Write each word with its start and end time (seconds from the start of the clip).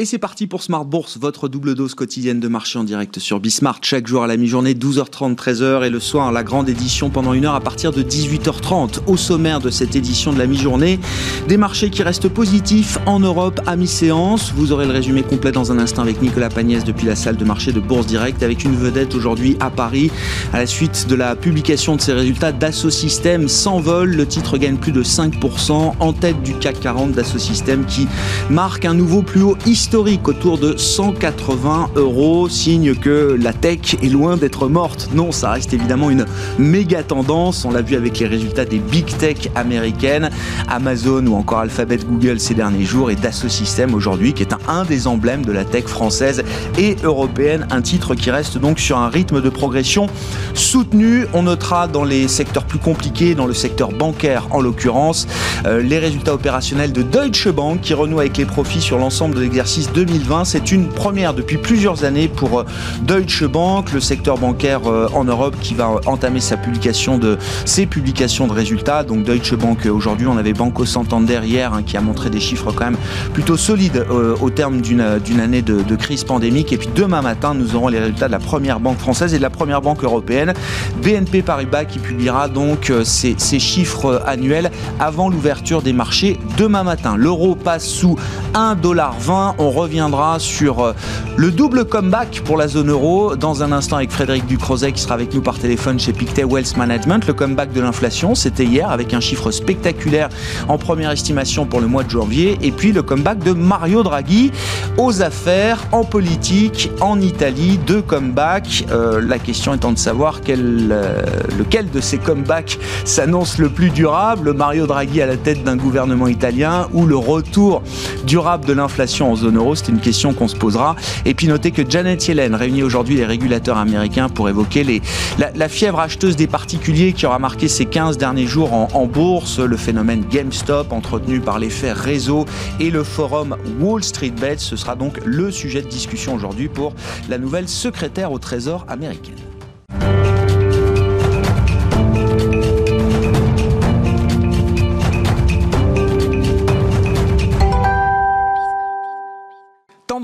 Et 0.00 0.04
c'est 0.04 0.18
parti 0.18 0.46
pour 0.46 0.62
Smart 0.62 0.84
Bourse, 0.84 1.18
votre 1.18 1.48
double 1.48 1.74
dose 1.74 1.96
quotidienne 1.96 2.38
de 2.38 2.46
marché 2.46 2.78
en 2.78 2.84
direct 2.84 3.18
sur 3.18 3.40
Bismart. 3.40 3.80
Chaque 3.82 4.06
jour 4.06 4.22
à 4.22 4.28
la 4.28 4.36
mi-journée, 4.36 4.74
12h30, 4.74 5.34
13h 5.34 5.84
et 5.84 5.90
le 5.90 5.98
soir, 5.98 6.30
la 6.30 6.44
grande 6.44 6.68
édition 6.68 7.10
pendant 7.10 7.32
une 7.32 7.46
heure 7.46 7.56
à 7.56 7.60
partir 7.60 7.90
de 7.90 8.04
18h30. 8.04 9.00
Au 9.08 9.16
sommaire 9.16 9.58
de 9.58 9.70
cette 9.70 9.96
édition 9.96 10.32
de 10.32 10.38
la 10.38 10.46
mi-journée, 10.46 11.00
des 11.48 11.56
marchés 11.56 11.90
qui 11.90 12.04
restent 12.04 12.28
positifs 12.28 12.98
en 13.06 13.18
Europe 13.18 13.60
à 13.66 13.74
mi-séance. 13.74 14.52
Vous 14.54 14.70
aurez 14.70 14.86
le 14.86 14.92
résumé 14.92 15.24
complet 15.24 15.50
dans 15.50 15.72
un 15.72 15.80
instant 15.80 16.02
avec 16.02 16.22
Nicolas 16.22 16.48
Pagnès 16.48 16.84
depuis 16.84 17.08
la 17.08 17.16
salle 17.16 17.36
de 17.36 17.44
marché 17.44 17.72
de 17.72 17.80
Bourse 17.80 18.06
Direct 18.06 18.44
avec 18.44 18.62
une 18.62 18.76
vedette 18.76 19.16
aujourd'hui 19.16 19.56
à 19.58 19.68
Paris. 19.68 20.12
À 20.52 20.60
la 20.60 20.66
suite 20.68 21.08
de 21.08 21.16
la 21.16 21.34
publication 21.34 21.96
de 21.96 22.00
ses 22.00 22.12
résultats, 22.12 22.52
Dassault 22.52 22.90
Systèmes 22.90 23.48
s'envole. 23.48 24.14
Le 24.14 24.26
titre 24.26 24.58
gagne 24.58 24.76
plus 24.76 24.92
de 24.92 25.02
5% 25.02 25.94
en 25.98 26.12
tête 26.12 26.40
du 26.44 26.54
CAC 26.54 26.78
40 26.78 27.10
Dassault 27.10 27.40
Systèmes 27.40 27.84
qui 27.84 28.06
marque 28.48 28.84
un 28.84 28.94
nouveau 28.94 29.22
plus 29.22 29.42
haut 29.42 29.58
historique 29.66 29.87
historique 29.88 30.28
autour 30.28 30.58
de 30.58 30.76
180 30.76 31.92
euros, 31.96 32.46
signe 32.50 32.94
que 32.94 33.38
la 33.40 33.54
tech 33.54 33.96
est 34.02 34.10
loin 34.10 34.36
d'être 34.36 34.68
morte. 34.68 35.08
Non, 35.14 35.32
ça 35.32 35.52
reste 35.52 35.72
évidemment 35.72 36.10
une 36.10 36.26
méga 36.58 37.02
tendance. 37.02 37.64
On 37.64 37.70
l'a 37.70 37.80
vu 37.80 37.96
avec 37.96 38.18
les 38.18 38.26
résultats 38.26 38.66
des 38.66 38.80
big 38.80 39.06
tech 39.06 39.48
américaines, 39.54 40.28
Amazon 40.68 41.26
ou 41.26 41.36
encore 41.36 41.60
Alphabet 41.60 41.96
Google 42.06 42.38
ces 42.38 42.52
derniers 42.52 42.84
jours 42.84 43.10
et 43.10 43.16
Dassault 43.16 43.48
Systèmes 43.48 43.94
aujourd'hui, 43.94 44.34
qui 44.34 44.42
est 44.42 44.52
un, 44.68 44.84
des 44.84 45.06
emblèmes 45.06 45.42
de 45.46 45.52
la 45.52 45.64
tech 45.64 45.84
française 45.84 46.44
et 46.76 46.96
européenne. 47.02 47.66
Un 47.70 47.80
titre 47.80 48.14
qui 48.14 48.30
reste 48.30 48.58
donc 48.58 48.80
sur 48.80 48.98
un 48.98 49.08
rythme 49.08 49.40
de 49.40 49.48
progression 49.48 50.06
soutenu. 50.52 51.24
On 51.32 51.44
notera 51.44 51.88
dans 51.88 52.04
les 52.04 52.28
secteurs 52.28 52.66
plus 52.66 52.78
compliqués, 52.78 53.34
dans 53.34 53.46
le 53.46 53.54
secteur 53.54 53.92
bancaire 53.92 54.48
en 54.50 54.60
l'occurrence, 54.60 55.26
euh, 55.64 55.80
les 55.80 55.98
résultats 55.98 56.34
opérationnels 56.34 56.92
de 56.92 57.00
Deutsche 57.00 57.48
Bank 57.48 57.80
qui 57.80 57.94
renoue 57.94 58.20
avec 58.20 58.36
les 58.36 58.44
profits 58.44 58.82
sur 58.82 58.98
l'ensemble 58.98 59.34
de 59.34 59.40
l'exercice 59.40 59.77
2020. 59.86 60.44
C'est 60.44 60.72
une 60.72 60.88
première 60.88 61.34
depuis 61.34 61.56
plusieurs 61.56 62.04
années 62.04 62.28
pour 62.28 62.60
euh, 62.60 62.64
Deutsche 63.02 63.44
Bank, 63.44 63.92
le 63.92 64.00
secteur 64.00 64.38
bancaire 64.38 64.80
euh, 64.86 65.08
en 65.14 65.24
Europe 65.24 65.54
qui 65.60 65.74
va 65.74 66.00
entamer 66.06 66.40
sa 66.40 66.56
publication 66.56 67.18
de 67.18 67.38
ses 67.64 67.86
publications 67.86 68.46
de 68.46 68.52
résultats. 68.52 69.04
Donc 69.04 69.24
Deutsche 69.24 69.54
Bank 69.54 69.86
euh, 69.86 69.90
aujourd'hui, 69.90 70.26
on 70.26 70.36
avait 70.36 70.52
Banco 70.52 70.84
Santander 70.84 71.40
hier 71.44 71.72
hein, 71.72 71.82
qui 71.82 71.96
a 71.96 72.00
montré 72.00 72.30
des 72.30 72.40
chiffres 72.40 72.72
quand 72.72 72.86
même 72.86 72.98
plutôt 73.32 73.56
solides 73.56 74.04
au 74.40 74.50
terme 74.50 74.80
d'une 74.80 75.00
année 75.00 75.62
de, 75.62 75.96
crise 75.96 76.24
pandémique. 76.24 76.72
Et 76.72 76.76
puis 76.76 76.88
demain 76.94 77.22
matin, 77.22 77.54
nous 77.54 77.74
aurons 77.74 77.88
les 77.88 77.98
résultats 77.98 78.26
de 78.26 78.32
la 78.32 78.38
première 78.38 78.80
banque 78.80 78.98
française 78.98 79.34
et 79.34 79.38
de 79.38 79.42
la 79.42 79.50
première 79.50 79.82
banque 79.82 80.04
européenne, 80.04 80.54
BNP 81.02 81.42
Paribas, 81.42 81.84
qui 81.84 81.98
publiera 81.98 82.48
donc 82.48 82.92
ses, 83.04 83.34
ses 83.36 83.58
chiffres 83.58 84.22
annuels 84.26 84.70
avant 85.00 85.28
l'ouverture 85.28 85.82
des 85.82 85.92
marchés 85.92 86.38
demain 86.56 86.84
matin. 86.84 87.16
L'euro 87.16 87.54
passe 87.54 87.86
sous 87.86 88.16
1,20$. 88.54 89.54
On 89.58 89.67
reviendra 89.70 90.38
sur 90.38 90.80
euh, 90.80 90.92
le 91.36 91.50
double 91.50 91.84
comeback 91.84 92.42
pour 92.44 92.56
la 92.56 92.68
zone 92.68 92.90
euro 92.90 93.36
dans 93.36 93.62
un 93.62 93.72
instant 93.72 93.96
avec 93.96 94.10
Frédéric 94.10 94.46
Ducrozet 94.46 94.92
qui 94.92 95.00
sera 95.00 95.14
avec 95.14 95.34
nous 95.34 95.42
par 95.42 95.58
téléphone 95.58 95.98
chez 95.98 96.12
Pictet 96.12 96.44
Wealth 96.44 96.76
Management. 96.76 97.26
Le 97.26 97.34
comeback 97.34 97.72
de 97.72 97.80
l'inflation, 97.80 98.34
c'était 98.34 98.64
hier 98.64 98.90
avec 98.90 99.14
un 99.14 99.20
chiffre 99.20 99.50
spectaculaire 99.50 100.28
en 100.68 100.78
première 100.78 101.10
estimation 101.10 101.66
pour 101.66 101.80
le 101.80 101.86
mois 101.86 102.04
de 102.04 102.10
janvier. 102.10 102.58
Et 102.62 102.72
puis 102.72 102.92
le 102.92 103.02
comeback 103.02 103.38
de 103.40 103.52
Mario 103.52 104.02
Draghi 104.02 104.52
aux 104.96 105.22
affaires, 105.22 105.84
en 105.92 106.04
politique, 106.04 106.90
en 107.00 107.20
Italie. 107.20 107.78
Deux 107.86 108.02
comebacks. 108.02 108.84
Euh, 108.90 109.20
la 109.20 109.38
question 109.38 109.74
étant 109.74 109.92
de 109.92 109.98
savoir 109.98 110.40
euh, 110.48 111.22
lequel 111.58 111.90
de 111.90 112.00
ces 112.00 112.18
comebacks 112.18 112.78
s'annonce 113.04 113.58
le 113.58 113.68
plus 113.68 113.90
durable. 113.90 114.52
Mario 114.54 114.86
Draghi 114.86 115.20
à 115.20 115.26
la 115.26 115.36
tête 115.36 115.62
d'un 115.64 115.76
gouvernement 115.76 116.28
italien 116.28 116.88
ou 116.92 117.06
le 117.06 117.16
retour 117.16 117.82
durable 118.26 118.64
de 118.64 118.72
l'inflation 118.72 119.32
en 119.32 119.36
zone 119.36 119.57
euro 119.58 119.74
C'est 119.74 119.88
une 119.88 120.00
question 120.00 120.32
qu'on 120.32 120.48
se 120.48 120.56
posera. 120.56 120.96
Et 121.24 121.34
puis 121.34 121.46
notez 121.46 121.70
que 121.70 121.88
Janet 121.88 122.26
Yellen 122.26 122.54
réunit 122.54 122.82
aujourd'hui 122.82 123.16
les 123.16 123.26
régulateurs 123.26 123.76
américains 123.76 124.28
pour 124.28 124.48
évoquer 124.48 125.02
la, 125.38 125.68
fièvre 125.68 126.00
acheteuse 126.00 126.36
des 126.36 126.46
particuliers 126.46 127.12
qui 127.12 127.26
aura 127.26 127.38
marqué 127.38 127.68
ces 127.68 127.84
15 127.84 128.16
derniers 128.16 128.46
jours 128.46 128.72
en, 128.72 128.88
en 128.94 129.06
bourse, 129.06 129.58
le 129.58 129.76
phénomène 129.76 130.24
GameStop 130.30 130.92
entretenu 130.92 131.40
par 131.40 131.58
l'effet 131.58 131.92
réseau 131.92 132.46
et 132.80 132.90
le 132.90 133.04
forum 133.04 133.56
Wall 133.80 134.02
Street 134.02 134.30
Bets. 134.30 134.58
Ce 134.58 134.76
sera 134.76 134.96
donc 134.96 135.18
le 135.24 135.50
sujet 135.50 135.82
de 135.82 135.88
discussion 135.88 136.34
aujourd'hui 136.34 136.68
pour 136.68 136.94
la 137.28 137.38
nouvelle 137.38 137.68
secrétaire 137.68 138.32
au 138.32 138.38
Trésor 138.38 138.84
américaine. 138.88 139.36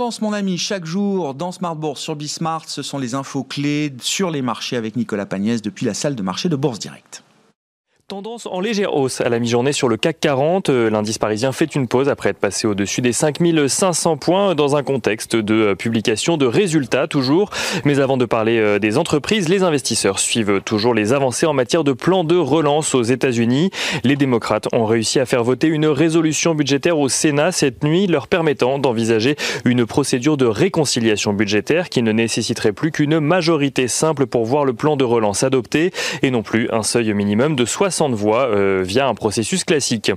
Tendance, 0.04 0.20
mon 0.20 0.34
ami, 0.34 0.58
chaque 0.58 0.84
jour 0.84 1.32
dans 1.32 1.50
Smart 1.50 1.76
Bourse 1.76 2.02
sur 2.02 2.14
Bismart, 2.14 2.68
ce 2.68 2.82
sont 2.82 2.98
les 2.98 3.14
infos 3.14 3.42
clés 3.42 3.90
sur 4.02 4.30
les 4.30 4.42
marchés 4.42 4.76
avec 4.76 4.96
Nicolas 4.96 5.24
Pagnès 5.24 5.62
depuis 5.62 5.86
la 5.86 5.94
salle 5.94 6.14
de 6.14 6.22
marché 6.22 6.50
de 6.50 6.56
Bourse 6.56 6.78
Direct. 6.78 7.24
Tendance 8.06 8.44
en 8.44 8.60
légère 8.60 8.94
hausse 8.94 9.22
à 9.22 9.30
la 9.30 9.38
mi-journée 9.38 9.72
sur 9.72 9.88
le 9.88 9.96
CAC 9.96 10.20
40. 10.20 10.68
Euh, 10.68 10.90
l'indice 10.90 11.16
parisien 11.16 11.52
fait 11.52 11.74
une 11.74 11.88
pause 11.88 12.10
après 12.10 12.28
être 12.28 12.38
passé 12.38 12.66
au-dessus 12.66 13.00
des 13.00 13.14
5500 13.14 14.18
points 14.18 14.54
dans 14.54 14.76
un 14.76 14.82
contexte 14.82 15.36
de 15.36 15.54
euh, 15.54 15.74
publication 15.74 16.36
de 16.36 16.44
résultats 16.44 17.06
toujours. 17.06 17.48
Mais 17.86 18.00
avant 18.00 18.18
de 18.18 18.26
parler 18.26 18.58
euh, 18.58 18.78
des 18.78 18.98
entreprises, 18.98 19.48
les 19.48 19.62
investisseurs 19.62 20.18
suivent 20.18 20.60
toujours 20.66 20.92
les 20.92 21.14
avancées 21.14 21.46
en 21.46 21.54
matière 21.54 21.82
de 21.82 21.94
plan 21.94 22.24
de 22.24 22.36
relance 22.36 22.94
aux 22.94 23.02
États-Unis. 23.02 23.70
Les 24.02 24.16
démocrates 24.16 24.68
ont 24.74 24.84
réussi 24.84 25.18
à 25.18 25.24
faire 25.24 25.42
voter 25.42 25.68
une 25.68 25.86
résolution 25.86 26.54
budgétaire 26.54 26.98
au 26.98 27.08
Sénat 27.08 27.52
cette 27.52 27.84
nuit, 27.84 28.06
leur 28.06 28.28
permettant 28.28 28.78
d'envisager 28.78 29.34
une 29.64 29.86
procédure 29.86 30.36
de 30.36 30.44
réconciliation 30.44 31.32
budgétaire 31.32 31.88
qui 31.88 32.02
ne 32.02 32.12
nécessiterait 32.12 32.72
plus 32.72 32.90
qu'une 32.90 33.18
majorité 33.18 33.88
simple 33.88 34.26
pour 34.26 34.44
voir 34.44 34.66
le 34.66 34.74
plan 34.74 34.98
de 34.98 35.04
relance 35.04 35.42
adopté 35.42 35.90
et 36.20 36.30
non 36.30 36.42
plus 36.42 36.68
un 36.70 36.82
seuil 36.82 37.14
minimum 37.14 37.56
de 37.56 37.64
60 37.64 37.93
de 38.02 38.14
voix 38.14 38.48
euh, 38.48 38.82
via 38.84 39.06
un 39.06 39.14
processus 39.14 39.64
classique. 39.64 40.10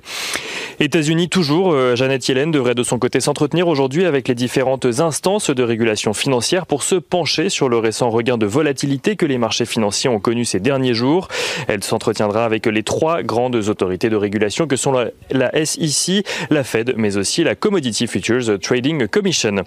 États-Unis 0.79 1.29
toujours, 1.29 1.71
euh, 1.71 1.95
Jeannette 1.95 2.27
Yellen 2.27 2.51
devrait 2.51 2.75
de 2.75 2.83
son 2.83 2.97
côté 2.97 3.19
s'entretenir 3.19 3.67
aujourd'hui 3.67 4.05
avec 4.05 4.27
les 4.27 4.35
différentes 4.35 4.85
instances 4.99 5.49
de 5.49 5.63
régulation 5.63 6.13
financière 6.13 6.65
pour 6.65 6.83
se 6.83 6.95
pencher 6.95 7.49
sur 7.49 7.69
le 7.69 7.77
récent 7.77 8.09
regain 8.09 8.37
de 8.37 8.45
volatilité 8.45 9.15
que 9.15 9.25
les 9.25 9.37
marchés 9.37 9.65
financiers 9.65 10.09
ont 10.09 10.19
connu 10.19 10.43
ces 10.43 10.59
derniers 10.59 10.93
jours. 10.93 11.27
Elle 11.67 11.83
s'entretiendra 11.83 12.45
avec 12.45 12.65
les 12.65 12.83
trois 12.83 13.21
grandes 13.21 13.55
autorités 13.55 14.09
de 14.09 14.15
régulation 14.15 14.67
que 14.67 14.75
sont 14.75 14.91
la, 14.91 15.11
la 15.31 15.65
SEC, 15.65 16.25
la 16.49 16.63
Fed, 16.63 16.95
mais 16.97 17.17
aussi 17.17 17.43
la 17.43 17.55
Commodity 17.55 18.07
Futures 18.07 18.59
Trading 18.59 19.07
Commission. 19.07 19.63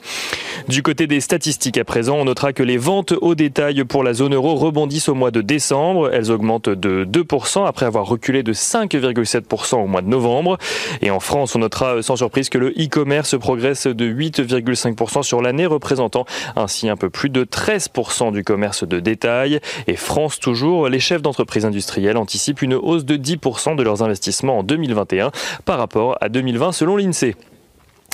Du 0.68 0.82
côté 0.82 1.06
des 1.06 1.20
statistiques 1.20 1.78
à 1.78 1.84
présent, 1.84 2.16
on 2.16 2.24
notera 2.24 2.52
que 2.52 2.62
les 2.62 2.76
ventes 2.76 3.14
au 3.20 3.34
détail 3.34 3.84
pour 3.84 4.02
la 4.02 4.14
zone 4.14 4.34
euro 4.34 4.54
rebondissent 4.56 5.08
au 5.08 5.14
mois 5.14 5.30
de 5.30 5.40
décembre. 5.40 6.10
Elles 6.12 6.30
augmentent 6.30 6.68
de 6.68 7.04
2% 7.04 7.66
après 7.66 7.86
avoir 7.86 7.99
reculé 8.02 8.42
de 8.42 8.52
5,7% 8.52 9.76
au 9.76 9.86
mois 9.86 10.02
de 10.02 10.08
novembre. 10.08 10.58
Et 11.02 11.10
en 11.10 11.20
France, 11.20 11.54
on 11.54 11.60
notera 11.60 11.96
euh, 11.96 12.02
sans 12.02 12.16
surprise 12.16 12.48
que 12.48 12.58
le 12.58 12.68
e-commerce 12.70 13.38
progresse 13.38 13.86
de 13.86 14.06
8,5% 14.06 15.22
sur 15.22 15.42
l'année, 15.42 15.66
représentant 15.66 16.24
ainsi 16.56 16.88
un 16.88 16.96
peu 16.96 17.10
plus 17.10 17.30
de 17.30 17.44
13% 17.44 18.32
du 18.32 18.44
commerce 18.44 18.86
de 18.86 19.00
détail. 19.00 19.60
Et 19.86 19.96
France 19.96 20.38
toujours, 20.38 20.88
les 20.88 21.00
chefs 21.00 21.22
d'entreprise 21.22 21.64
industrielles 21.64 22.16
anticipent 22.16 22.62
une 22.62 22.74
hausse 22.74 23.04
de 23.04 23.16
10% 23.16 23.76
de 23.76 23.82
leurs 23.82 24.02
investissements 24.02 24.58
en 24.58 24.62
2021 24.62 25.30
par 25.64 25.78
rapport 25.78 26.16
à 26.20 26.28
2020 26.28 26.72
selon 26.72 26.96
l'INSEE. 26.96 27.34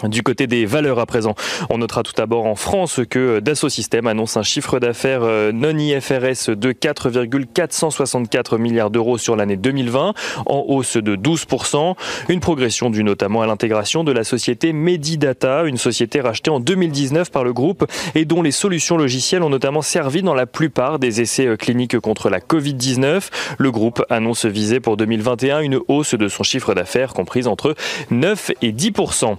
Du 0.05 0.23
côté 0.23 0.47
des 0.47 0.67
valeurs 0.67 0.99
à 0.99 1.07
présent, 1.07 1.35
on 1.71 1.79
notera 1.79 2.03
tout 2.03 2.13
d'abord 2.15 2.45
en 2.45 2.55
France 2.55 3.01
que 3.09 3.41
Dassault 3.41 3.71
Systèmes 3.71 4.07
annonce 4.07 4.37
un 4.37 4.43
chiffre 4.43 4.79
d'affaires 4.79 5.23
euh, 5.23 5.53
non 5.53 5.77
IFRS 5.79 6.55
de 6.55 6.73
4,464 6.73 8.59
milliards 8.59 8.91
d'euros 8.91 9.17
sur 9.17 9.37
l'année 9.37 9.57
2020, 9.57 10.13
en 10.45 10.65
hausse 10.69 10.99
de 10.99 11.17
12%, 11.17 11.95
une 12.29 12.41
progression 12.41 12.91
due 12.91 13.05
notamment 13.05 13.41
à 13.41 13.47
l'intégration 13.47 14.05
de 14.05 14.13
la 14.13 14.23
société 14.23 14.75
Medidata, 14.75 15.65
une 15.65 15.79
société 15.79 16.21
rachetée 16.21 16.51
en 16.51 16.61
2019 16.61 17.31
par 17.31 17.43
le 17.43 17.55
groupe 17.55 17.91
et 18.15 18.27
dont 18.27 18.43
les 18.43 18.51
solutions 18.51 18.99
logicielles 18.99 19.43
ont 19.43 19.51
notamment 19.51 19.81
servi 19.81 20.23
dans 20.23 20.35
la 20.35 20.45
plupart 20.45 20.99
des 20.99 21.23
essais 21.23 21.47
euh, 21.47 21.57
cliniques 21.57 21.99
contre 22.01 22.29
la 22.29 22.41
Covid-19. 22.41 23.29
Le 23.57 23.71
groupe 23.71 24.05
annonce 24.11 24.45
viser 24.45 24.79
pour 24.79 24.99
2021 24.99 25.61
une 25.61 25.81
hausse 25.89 26.15
de 26.15 26.29
son 26.29 26.43
chiffre 26.43 26.75
d'affaires 26.75 27.15
comprise 27.15 27.47
entre 27.47 27.75
9 28.11 28.51
et 28.61 28.73
10%. 28.73 29.37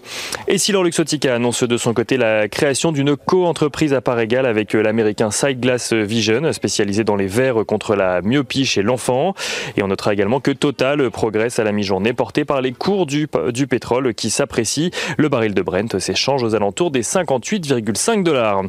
Et 0.49 0.57
Silor 0.57 0.85
Luxotica 0.85 1.35
annonce 1.35 1.63
de 1.63 1.75
son 1.75 1.93
côté 1.93 2.15
la 2.15 2.47
création 2.47 2.93
d'une 2.93 3.17
co-entreprise 3.17 3.93
à 3.93 3.99
part 3.99 4.17
égale 4.21 4.45
avec 4.45 4.71
l'américain 4.71 5.29
Sideglass 5.29 5.91
Vision, 5.91 6.53
spécialisé 6.53 7.03
dans 7.03 7.17
les 7.17 7.27
verres 7.27 7.65
contre 7.65 7.97
la 7.97 8.21
myopie 8.21 8.65
chez 8.65 8.81
l'enfant. 8.81 9.33
Et 9.75 9.83
on 9.83 9.87
notera 9.87 10.13
également 10.13 10.39
que 10.39 10.51
Total 10.51 11.11
progresse 11.11 11.59
à 11.59 11.65
la 11.65 11.73
mi-journée, 11.73 12.13
porté 12.13 12.45
par 12.45 12.61
les 12.61 12.71
cours 12.71 13.05
du, 13.05 13.27
du 13.49 13.67
pétrole 13.67 14.13
qui 14.13 14.29
s'apprécient. 14.29 14.89
Le 15.17 15.27
baril 15.27 15.53
de 15.53 15.61
Brent 15.61 15.99
s'échange 15.99 16.43
aux 16.43 16.55
alentours 16.55 16.91
des 16.91 17.03
58,5 17.03 18.23
dollars. 18.23 18.61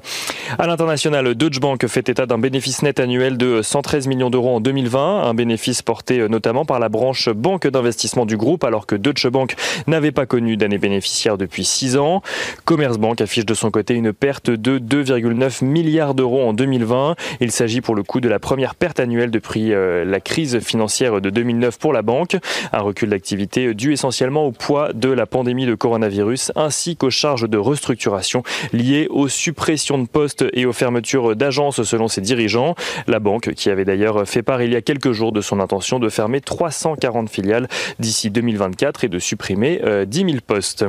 À 0.59 0.67
l'international, 0.67 1.33
Deutsche 1.37 1.61
Bank 1.61 1.87
fait 1.87 2.09
état 2.09 2.27
d'un 2.27 2.39
bénéfice 2.39 2.83
net 2.83 2.99
annuel 2.99 3.39
de 3.39 3.63
113 3.63 4.09
millions 4.09 4.31
d'euros 4.31 4.57
en 4.57 4.61
2020, 4.61 5.23
un 5.23 5.35
bénéfice 5.35 5.83
porté 5.83 6.29
notamment 6.29 6.65
par 6.65 6.81
la 6.81 6.89
branche 6.89 7.29
banque 7.29 7.69
d'investissement 7.69 8.27
du 8.27 8.37
groupe, 8.37 8.65
alors 8.65 8.87
que 8.87 8.97
Deutsche 8.97 9.29
Bank 9.29 9.55
n'avait 9.87 10.11
pas 10.11 10.27
connu 10.27 10.57
d'année 10.57 10.79
bénéficiaire 10.79 11.39
depuis 11.39 11.68
6 11.69 11.97
ans. 11.97 12.23
Commerzbank 12.65 13.21
affiche 13.21 13.47
de 13.47 13.55
son 13.55 13.71
côté 13.71 13.95
une 13.95 14.13
perte 14.13 14.51
de 14.51 14.79
2,9 14.79 15.65
milliards 15.65 16.15
d'euros 16.15 16.43
en 16.43 16.53
2020. 16.53 17.15
Il 17.41 17.51
s'agit 17.51 17.81
pour 17.81 17.95
le 17.95 18.03
coup 18.03 18.21
de 18.21 18.29
la 18.29 18.39
première 18.39 18.75
perte 18.75 19.01
annuelle 19.01 19.31
depuis 19.31 19.73
euh, 19.73 20.05
la 20.05 20.21
crise 20.21 20.59
financière 20.61 21.21
de 21.21 21.31
2009 21.31 21.79
pour 21.79 21.93
la 21.93 22.03
banque. 22.03 22.37
Un 22.73 22.81
recul 22.81 23.11
d'activité 23.11 23.75
dû 23.75 23.93
essentiellement 23.93 24.47
au 24.47 24.53
poids 24.53 24.93
de 24.93 25.09
la 25.09 25.27
pandémie 25.27 25.67
de 25.67 25.75
coronavirus 25.75 26.53
ainsi 26.57 26.97
qu'aux 26.97 27.11
charges 27.11 27.49
de 27.49 27.59
restructuration 27.59 28.43
liées 28.73 29.07
aux 29.11 29.29
suppressions 29.29 29.99
de 29.99 30.07
postes 30.07 30.45
et 30.53 30.67
aux 30.67 30.73
fermetures 30.73 31.37
d'agences 31.37 31.83
selon 31.83 32.09
ses 32.09 32.21
dirigeants. 32.21 32.75
La 33.07 33.19
banque, 33.19 33.53
qui 33.55 33.71
avait 33.71 33.85
d'ailleurs 33.85 34.27
fait 34.27 34.43
part 34.43 34.63
il 34.63 34.73
y 34.73 34.77
a 34.77 34.83
quelques 34.83 35.13
jours 35.13 35.33
de 35.33 35.41
son 35.41 35.61
intention 35.61 35.99
de 35.99 36.09
fermer 36.09 36.41
340 36.41 37.29
filiales 37.29 37.69
d'ici 37.99 38.31
2024 38.31 39.05
et 39.05 39.09
de 39.09 39.19
supprimer 39.19 39.79
10 39.79 39.85
euh, 39.85 40.29
000 40.29 40.39
postes. 40.47 40.85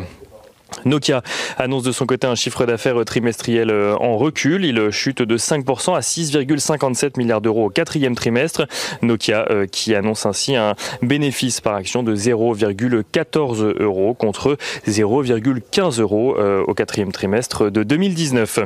Nokia 0.85 1.21
annonce 1.57 1.83
de 1.83 1.91
son 1.91 2.05
côté 2.05 2.27
un 2.27 2.35
chiffre 2.35 2.65
d'affaires 2.65 3.03
trimestriel 3.05 3.69
euh, 3.69 3.95
en 3.97 4.17
recul. 4.17 4.65
Il 4.65 4.91
chute 4.91 5.21
de 5.21 5.37
5% 5.37 5.95
à 5.95 5.99
6,57 5.99 7.17
milliards 7.17 7.41
d'euros 7.41 7.65
au 7.65 7.69
quatrième 7.69 8.15
trimestre. 8.15 8.67
Nokia 9.01 9.45
euh, 9.49 9.65
qui 9.65 9.95
annonce 9.95 10.25
ainsi 10.25 10.55
un 10.55 10.75
bénéfice 11.01 11.61
par 11.61 11.75
action 11.75 12.03
de 12.03 12.15
0,14 12.15 13.81
euros 13.81 14.13
contre 14.13 14.57
0,15 14.87 16.01
euros 16.01 16.37
euh, 16.37 16.63
au 16.67 16.73
quatrième 16.73 17.11
trimestre 17.11 17.69
de 17.69 17.83
2019. 17.83 18.59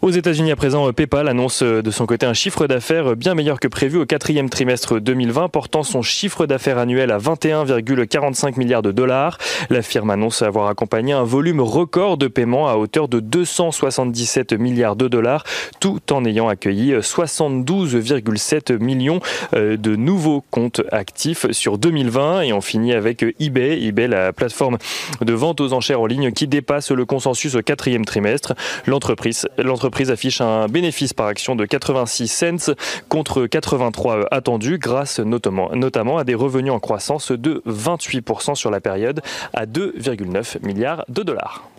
Aux 0.00 0.10
États-Unis 0.10 0.52
à 0.52 0.56
présent, 0.56 0.92
PayPal 0.92 1.26
annonce 1.26 1.62
euh, 1.62 1.82
de 1.82 1.90
son 1.90 2.06
côté 2.06 2.24
un 2.24 2.32
chiffre 2.32 2.68
d'affaires 2.68 3.16
bien 3.16 3.34
meilleur 3.34 3.58
que 3.58 3.66
prévu 3.66 3.98
au 3.98 4.06
quatrième 4.06 4.48
trimestre 4.48 5.00
2020, 5.00 5.48
portant 5.48 5.82
son 5.82 6.02
chiffre 6.02 6.46
d'affaires 6.46 6.78
annuel 6.78 7.10
à 7.10 7.18
21,45 7.18 8.56
milliards 8.60 8.82
de 8.82 8.92
dollars. 8.92 9.38
La 9.70 9.82
firme 9.82 10.10
annonce 10.10 10.42
avoir 10.42 10.68
accompagné 10.68 11.14
un 11.14 11.24
volume 11.24 11.60
record 11.60 12.16
de 12.16 12.28
paiements 12.28 12.68
à 12.68 12.76
hauteur 12.76 13.08
de 13.08 13.18
277 13.18 14.52
milliards 14.52 14.94
de 14.94 15.08
dollars, 15.08 15.42
tout 15.80 16.00
en 16.12 16.24
ayant 16.24 16.46
accueilli 16.46 16.92
72,7 16.92 18.78
millions 18.78 19.18
euh, 19.54 19.76
de 19.76 19.96
nouveaux 19.96 20.44
comptes 20.52 20.80
actifs 20.92 21.50
sur 21.50 21.76
2020. 21.76 22.42
Et 22.42 22.52
on 22.52 22.60
finit 22.60 22.92
avec 22.92 23.24
eBay, 23.40 23.82
eBay 23.82 24.06
la 24.06 24.32
plateforme 24.32 24.78
de 25.20 25.32
vente 25.32 25.60
aux 25.60 25.72
enchères 25.72 26.00
en 26.00 26.06
ligne 26.06 26.30
qui 26.30 26.46
dépasse 26.46 26.92
le 26.92 27.04
consensus 27.04 27.56
au 27.56 27.62
quatrième 27.62 28.04
trimestre. 28.04 28.54
L'entreprise, 28.86 29.48
l'entreprise 29.58 29.87
l'entreprise 29.88 30.10
affiche 30.10 30.42
un 30.42 30.66
bénéfice 30.68 31.14
par 31.14 31.28
action 31.28 31.56
de 31.56 31.64
86 31.64 32.28
cents 32.28 32.74
contre 33.08 33.46
83 33.46 34.26
attendus 34.30 34.76
grâce 34.76 35.18
notamment, 35.18 35.70
notamment 35.74 36.18
à 36.18 36.24
des 36.24 36.34
revenus 36.34 36.72
en 36.72 36.78
croissance 36.78 37.32
de 37.32 37.62
28% 37.66 38.54
sur 38.54 38.70
la 38.70 38.82
période 38.82 39.22
à 39.54 39.64
2,9 39.64 40.62
milliards 40.62 41.06
de 41.08 41.22
dollars. 41.22 41.70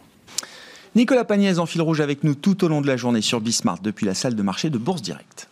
Nicolas 0.96 1.24
Pagnès 1.24 1.60
en 1.60 1.68
fil 1.68 1.84
rouge 1.84 2.02
avec 2.02 2.24
nous 2.24 2.34
tout 2.34 2.64
au 2.64 2.68
long 2.68 2.82
de 2.82 2.88
la 2.88 2.98
journée 2.98 3.22
sur 3.22 3.42
Bismart 3.42 3.78
depuis 3.84 4.08
la 4.08 4.16
salle 4.16 4.34
de 4.34 4.42
marché 4.42 4.72
de 4.72 4.80
Bourse 4.80 5.04
Direct. 5.04 5.48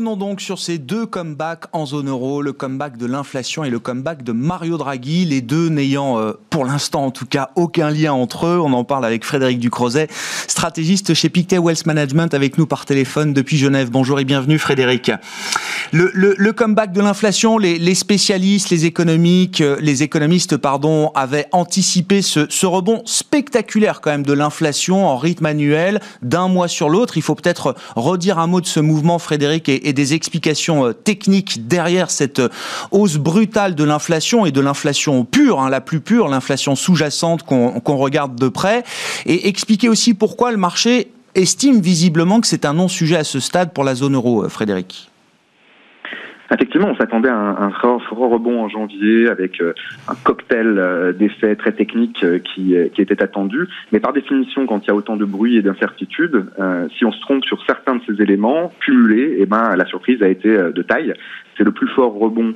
Revenons 0.00 0.16
donc 0.16 0.40
sur 0.40 0.58
ces 0.58 0.78
deux 0.78 1.04
comebacks 1.04 1.64
en 1.72 1.84
zone 1.84 2.08
euro, 2.08 2.40
le 2.40 2.54
comeback 2.54 2.96
de 2.96 3.04
l'inflation 3.04 3.64
et 3.64 3.68
le 3.68 3.78
comeback 3.78 4.22
de 4.22 4.32
Mario 4.32 4.78
Draghi, 4.78 5.26
les 5.26 5.42
deux 5.42 5.68
n'ayant 5.68 6.18
euh, 6.18 6.32
pour 6.48 6.64
l'instant 6.64 7.04
en 7.04 7.10
tout 7.10 7.26
cas 7.26 7.50
aucun 7.54 7.90
lien 7.90 8.14
entre 8.14 8.46
eux. 8.46 8.58
On 8.58 8.72
en 8.72 8.82
parle 8.82 9.04
avec 9.04 9.26
Frédéric 9.26 9.58
Ducrozet, 9.58 10.08
stratégiste 10.50 11.14
chez 11.14 11.28
Pictet 11.28 11.58
Wealth 11.58 11.86
Management 11.86 12.34
avec 12.34 12.58
nous 12.58 12.66
par 12.66 12.84
téléphone 12.84 13.32
depuis 13.32 13.56
Genève. 13.56 13.90
Bonjour 13.90 14.18
et 14.18 14.24
bienvenue 14.24 14.58
Frédéric. 14.58 15.12
Le, 15.92 16.50
comeback 16.50 16.92
de 16.92 17.00
l'inflation, 17.00 17.56
les, 17.56 17.94
spécialistes, 17.94 18.70
les 18.70 18.84
économiques, 18.84 19.60
euh, 19.60 19.76
les 19.80 20.02
économistes 20.02 20.56
pardon, 20.56 21.12
avaient 21.14 21.46
anticipé 21.52 22.20
ce, 22.20 22.66
rebond 22.66 23.02
spectaculaire 23.04 24.00
quand 24.00 24.10
même 24.10 24.24
de 24.24 24.32
l'inflation 24.32 25.06
en 25.06 25.16
rythme 25.16 25.46
annuel 25.46 26.00
d'un 26.22 26.48
mois 26.48 26.68
sur 26.68 26.88
l'autre. 26.88 27.16
Il 27.16 27.22
faut 27.22 27.34
peut-être 27.34 27.74
redire 27.96 28.38
un 28.38 28.46
mot 28.46 28.60
de 28.60 28.66
ce 28.66 28.80
mouvement 28.80 29.18
Frédéric 29.18 29.68
et, 29.68 29.92
des 29.92 30.14
explications 30.14 30.86
euh, 30.86 30.92
techniques 30.92 31.68
derrière 31.68 32.10
cette 32.10 32.40
euh, 32.40 32.48
hausse 32.90 33.16
brutale 33.16 33.74
de 33.74 33.84
l'inflation 33.84 34.46
et 34.46 34.52
de 34.52 34.60
l'inflation 34.60 35.24
pure, 35.24 35.60
hein, 35.60 35.70
la 35.70 35.80
plus 35.80 36.00
pure, 36.00 36.28
l'inflation 36.28 36.74
sous-jacente 36.74 37.44
qu'on 37.44 37.80
qu 37.80 37.92
regarde 37.92 38.36
de 38.36 38.48
près, 38.48 38.82
et 39.26 39.48
expliquer 39.48 39.88
aussi 39.88 40.14
pourquoi 40.14 40.39
le 40.48 40.56
marché 40.56 41.08
estime 41.34 41.80
visiblement 41.80 42.40
que 42.40 42.46
c'est 42.46 42.64
un 42.64 42.72
non-sujet 42.72 43.16
à 43.16 43.24
ce 43.24 43.38
stade 43.38 43.74
pour 43.74 43.84
la 43.84 43.94
zone 43.94 44.14
euro, 44.14 44.48
Frédéric? 44.48 45.10
Effectivement, 46.52 46.88
on 46.88 46.96
s'attendait 46.96 47.28
à 47.28 47.36
un, 47.36 47.70
fort, 47.70 48.02
rebond 48.10 48.60
en 48.60 48.68
janvier 48.68 49.28
avec 49.28 49.60
euh, 49.60 49.72
un 50.08 50.14
cocktail 50.24 50.78
euh, 50.78 51.12
d'effets 51.12 51.54
très 51.54 51.70
techniques 51.70 52.24
euh, 52.24 52.40
qui, 52.40 52.74
était 52.74 53.22
attendu. 53.22 53.68
Mais 53.92 54.00
par 54.00 54.12
définition, 54.12 54.66
quand 54.66 54.84
il 54.84 54.88
y 54.88 54.90
a 54.90 54.94
autant 54.94 55.16
de 55.16 55.24
bruit 55.24 55.56
et 55.56 55.62
d'incertitude, 55.62 56.46
si 56.96 57.04
on 57.04 57.12
se 57.12 57.20
trompe 57.20 57.44
sur 57.44 57.64
certains 57.66 57.96
de 57.96 58.02
ces 58.06 58.20
éléments 58.20 58.72
cumulés, 58.80 59.36
eh 59.38 59.46
ben, 59.46 59.76
la 59.76 59.86
surprise 59.86 60.22
a 60.22 60.28
été 60.28 60.48
de 60.48 60.82
taille. 60.82 61.14
C'est 61.60 61.64
le 61.64 61.72
plus 61.72 61.88
fort 61.88 62.14
rebond 62.14 62.54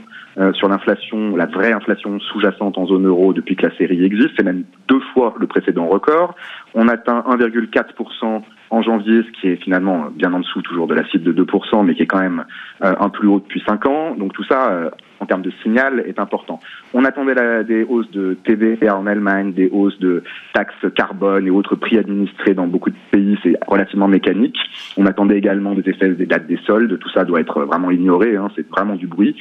sur 0.55 0.67
l'inflation, 0.67 1.37
la 1.37 1.45
vraie 1.45 1.73
inflation 1.73 2.19
sous-jacente 2.21 2.79
en 2.79 2.87
zone 2.87 3.07
euro 3.07 3.35
depuis 3.35 3.55
que 3.55 3.67
la 3.67 3.77
série 3.77 4.03
existe. 4.03 4.31
C'est 4.35 4.45
même 4.45 4.65
deux 4.89 5.01
fois 5.13 5.35
le 5.39 5.47
précédent 5.47 5.87
record. 5.87 6.35
On 6.73 6.89
atteint 6.89 7.23
1,4% 7.29 8.41
en 8.71 8.83
janvier, 8.83 9.23
ce 9.23 9.41
qui 9.41 9.49
est 9.49 9.57
finalement 9.57 10.09
bien 10.15 10.33
en 10.33 10.41
dessous 10.41 10.63
toujours 10.63 10.87
de 10.87 10.95
la 10.95 11.07
cible 11.09 11.33
de 11.33 11.45
2%, 11.45 11.85
mais 11.85 11.95
qui 11.95 12.03
est 12.03 12.07
quand 12.07 12.21
même 12.21 12.45
euh, 12.83 12.95
un 12.99 13.09
plus 13.09 13.29
haut 13.29 13.41
depuis 13.41 13.63
5 13.67 13.87
ans. 13.87 14.15
Donc 14.17 14.33
tout 14.33 14.45
ça, 14.45 14.71
euh, 14.73 14.91
en 15.21 15.27
termes 15.27 15.43
de 15.43 15.53
signal, 15.63 16.03
est 16.07 16.19
important. 16.19 16.59
On 16.93 17.05
attendait 17.05 17.35
la, 17.35 17.63
des 17.63 17.85
hausses 17.85 18.11
de 18.11 18.37
TVA 18.45 18.97
en 18.97 19.07
Allemagne, 19.07 19.53
des 19.53 19.69
hausses 19.71 19.99
de 20.01 20.23
taxes 20.55 20.75
carbone 20.97 21.47
et 21.47 21.51
autres 21.51 21.77
prix 21.77 21.99
administrés 21.99 22.55
dans 22.55 22.67
beaucoup 22.67 22.91
de 22.91 22.97
pays, 23.11 23.39
c'est 23.43 23.57
relativement 23.67 24.09
mécanique. 24.09 24.59
On 24.97 25.07
attendait 25.07 25.39
également 25.39 25.75
des 25.75 25.89
effets 25.89 26.09
des 26.09 26.27
dates 26.27 26.47
des 26.47 26.59
soldes, 26.67 26.99
tout 26.99 27.11
ça 27.11 27.25
doit 27.25 27.41
être 27.41 27.65
vraiment 27.65 27.91
ignoré, 27.91 28.37
hein, 28.37 28.49
c'est 28.57 28.69
vraiment 28.69 28.97
du 28.97 29.07
bruit. 29.07 29.37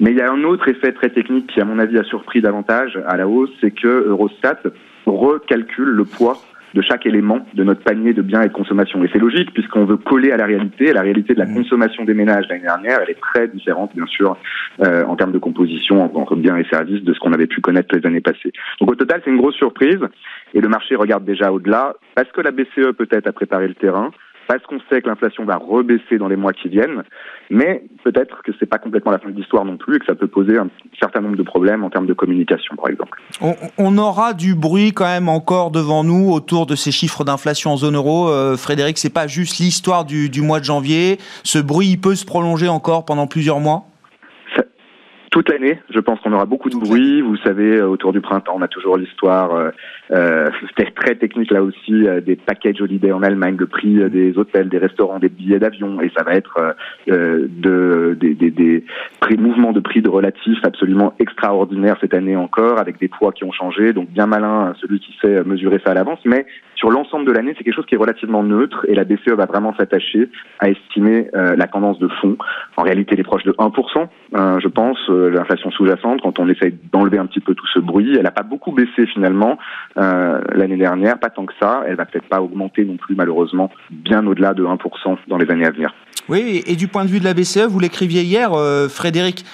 Mais 0.00 0.12
il 0.12 0.16
y 0.16 0.22
a 0.22 0.30
un 0.30 0.44
autre 0.44 0.68
effet 0.68 0.92
très 0.92 1.10
technique 1.10 1.48
qui, 1.48 1.60
à 1.60 1.64
mon 1.64 1.78
avis, 1.78 1.98
a 1.98 2.04
surpris 2.04 2.40
davantage 2.40 2.98
à 3.06 3.16
la 3.16 3.28
hausse, 3.28 3.50
c'est 3.60 3.70
que 3.70 4.08
Eurostat 4.08 4.60
recalcule 5.06 5.88
le 5.88 6.04
poids 6.04 6.38
de 6.78 6.82
chaque 6.82 7.06
élément 7.06 7.40
de 7.54 7.64
notre 7.64 7.82
panier 7.82 8.12
de 8.12 8.22
biens 8.22 8.42
et 8.42 8.48
de 8.48 8.52
consommation. 8.52 9.02
Et 9.02 9.10
c'est 9.12 9.18
logique 9.18 9.52
puisqu'on 9.52 9.84
veut 9.84 9.96
coller 9.96 10.30
à 10.30 10.36
la 10.36 10.46
réalité. 10.46 10.92
La 10.92 11.02
réalité 11.02 11.34
de 11.34 11.40
la 11.40 11.46
mmh. 11.46 11.54
consommation 11.54 12.04
des 12.04 12.14
ménages 12.14 12.46
l'année 12.48 12.62
dernière, 12.62 13.00
elle 13.02 13.10
est 13.10 13.20
très 13.20 13.48
différente, 13.48 13.90
bien 13.96 14.06
sûr, 14.06 14.36
euh, 14.84 15.04
en 15.04 15.16
termes 15.16 15.32
de 15.32 15.38
composition 15.38 16.16
entre 16.16 16.36
biens 16.36 16.56
et 16.56 16.64
services 16.70 17.02
de 17.02 17.12
ce 17.12 17.18
qu'on 17.18 17.32
avait 17.32 17.48
pu 17.48 17.60
connaître 17.60 17.92
les 17.92 18.06
années 18.06 18.20
passées. 18.20 18.52
Donc 18.80 18.92
au 18.92 18.94
total, 18.94 19.20
c'est 19.24 19.30
une 19.30 19.38
grosse 19.38 19.56
surprise 19.56 19.98
et 20.54 20.60
le 20.60 20.68
marché 20.68 20.94
regarde 20.94 21.24
déjà 21.24 21.50
au-delà 21.50 21.94
parce 22.14 22.30
que 22.30 22.42
la 22.42 22.52
BCE 22.52 22.92
peut-être 22.96 23.26
a 23.26 23.32
préparé 23.32 23.66
le 23.66 23.74
terrain 23.74 24.12
parce 24.48 24.62
qu'on 24.62 24.80
sait 24.90 25.02
que 25.02 25.08
l'inflation 25.08 25.44
va 25.44 25.56
rebaisser 25.56 26.16
dans 26.18 26.26
les 26.26 26.36
mois 26.36 26.54
qui 26.54 26.68
viennent, 26.68 27.04
mais 27.50 27.84
peut-être 28.02 28.42
que 28.42 28.52
c'est 28.58 28.66
pas 28.66 28.78
complètement 28.78 29.12
la 29.12 29.18
fin 29.18 29.28
de 29.28 29.36
l'histoire 29.36 29.64
non 29.66 29.76
plus 29.76 29.96
et 29.96 29.98
que 29.98 30.06
ça 30.06 30.14
peut 30.14 30.26
poser 30.26 30.56
un 30.58 30.68
certain 30.98 31.20
nombre 31.20 31.36
de 31.36 31.42
problèmes 31.42 31.84
en 31.84 31.90
termes 31.90 32.06
de 32.06 32.14
communication, 32.14 32.74
par 32.74 32.88
exemple. 32.88 33.20
On, 33.76 33.98
aura 33.98 34.32
du 34.32 34.54
bruit 34.54 34.92
quand 34.92 35.04
même 35.04 35.28
encore 35.28 35.70
devant 35.70 36.02
nous 36.02 36.30
autour 36.32 36.64
de 36.64 36.74
ces 36.74 36.90
chiffres 36.90 37.24
d'inflation 37.24 37.72
en 37.72 37.76
zone 37.76 37.96
euro. 37.96 38.28
Euh, 38.30 38.56
Frédéric, 38.56 38.96
c'est 38.96 39.12
pas 39.12 39.26
juste 39.26 39.58
l'histoire 39.58 40.06
du, 40.06 40.40
mois 40.40 40.60
de 40.60 40.64
janvier. 40.64 41.18
Ce 41.44 41.58
bruit, 41.58 41.98
peut 41.98 42.14
se 42.14 42.24
prolonger 42.24 42.68
encore 42.68 43.04
pendant 43.04 43.26
plusieurs 43.26 43.60
mois? 43.60 43.84
Toute 45.38 45.50
l'année. 45.50 45.78
Je 45.90 46.00
pense 46.00 46.18
qu'on 46.20 46.32
aura 46.32 46.46
beaucoup 46.46 46.68
de 46.68 46.76
bruit. 46.76 47.20
Vous 47.20 47.36
savez, 47.36 47.76
euh, 47.76 47.86
autour 47.86 48.12
du 48.12 48.20
printemps, 48.20 48.54
on 48.56 48.62
a 48.62 48.66
toujours 48.66 48.96
l'histoire, 48.96 49.54
euh, 49.54 49.70
euh, 50.10 50.48
très 50.96 51.14
technique 51.14 51.50
là 51.50 51.62
aussi, 51.62 52.06
des 52.24 52.36
packages 52.36 52.80
holiday 52.80 53.12
en 53.12 53.22
Allemagne, 53.22 53.56
le 53.58 53.66
prix 53.66 53.98
euh, 53.98 54.08
des 54.08 54.36
hôtels, 54.36 54.68
des 54.68 54.78
restaurants, 54.78 55.18
des 55.18 55.28
billets 55.28 55.58
d'avion, 55.58 56.00
et 56.00 56.10
ça 56.16 56.24
va 56.24 56.32
être 56.32 56.58
euh, 57.08 57.46
de, 57.48 58.16
des, 58.18 58.34
des, 58.34 58.50
des 58.50 58.84
prix, 59.20 59.36
mouvements 59.36 59.72
de 59.72 59.80
prix 59.80 60.02
de 60.02 60.08
relatifs 60.08 60.58
absolument 60.64 61.14
extraordinaires 61.18 61.96
cette 62.00 62.14
année 62.14 62.36
encore, 62.36 62.78
avec 62.78 62.98
des 62.98 63.08
poids 63.08 63.32
qui 63.32 63.44
ont 63.44 63.52
changé. 63.52 63.92
Donc 63.92 64.08
bien 64.10 64.26
malin 64.26 64.74
celui 64.80 64.98
qui 64.98 65.16
sait 65.22 65.44
mesurer 65.44 65.80
ça 65.84 65.92
à 65.92 65.94
l'avance. 65.94 66.20
Mais 66.24 66.46
sur 66.74 66.90
l'ensemble 66.90 67.26
de 67.26 67.32
l'année, 67.32 67.54
c'est 67.56 67.64
quelque 67.64 67.76
chose 67.76 67.86
qui 67.86 67.94
est 67.94 67.98
relativement 67.98 68.42
neutre, 68.42 68.86
et 68.88 68.94
la 68.94 69.04
BCE 69.04 69.32
va 69.36 69.46
vraiment 69.46 69.74
s'attacher 69.76 70.28
à 70.60 70.68
estimer 70.68 71.28
la 71.32 71.66
tendance 71.66 71.98
de 71.98 72.08
fond. 72.20 72.36
En 72.76 72.82
réalité, 72.82 73.14
elle 73.14 73.20
est 73.20 73.24
proche 73.24 73.42
de 73.44 73.52
1%, 73.52 74.60
je 74.60 74.68
pense 74.68 74.98
l'inflation 75.28 75.70
sous-jacente, 75.70 76.20
quand 76.22 76.38
on 76.38 76.48
essaye 76.48 76.74
d'enlever 76.92 77.18
un 77.18 77.26
petit 77.26 77.40
peu 77.40 77.54
tout 77.54 77.66
ce 77.72 77.78
bruit, 77.78 78.16
elle 78.16 78.22
n'a 78.22 78.30
pas 78.30 78.42
beaucoup 78.42 78.72
baissé 78.72 79.06
finalement 79.12 79.58
euh, 79.96 80.40
l'année 80.54 80.76
dernière, 80.76 81.18
pas 81.18 81.30
tant 81.30 81.46
que 81.46 81.54
ça. 81.60 81.82
Elle 81.86 81.96
va 81.96 82.06
peut-être 82.06 82.28
pas 82.28 82.40
augmenter 82.40 82.84
non 82.84 82.96
plus 82.96 83.14
malheureusement 83.14 83.70
bien 83.90 84.26
au-delà 84.26 84.54
de 84.54 84.64
1% 84.64 85.18
dans 85.28 85.38
les 85.38 85.50
années 85.50 85.66
à 85.66 85.70
venir. 85.70 85.94
Oui, 86.28 86.62
et 86.66 86.76
du 86.76 86.88
point 86.88 87.04
de 87.04 87.10
vue 87.10 87.20
de 87.20 87.24
la 87.24 87.32
BCE, 87.32 87.66
vous 87.68 87.80
l'écriviez 87.80 88.22
hier, 88.22 88.52
euh, 88.52 88.88
Frédéric, 88.88 89.44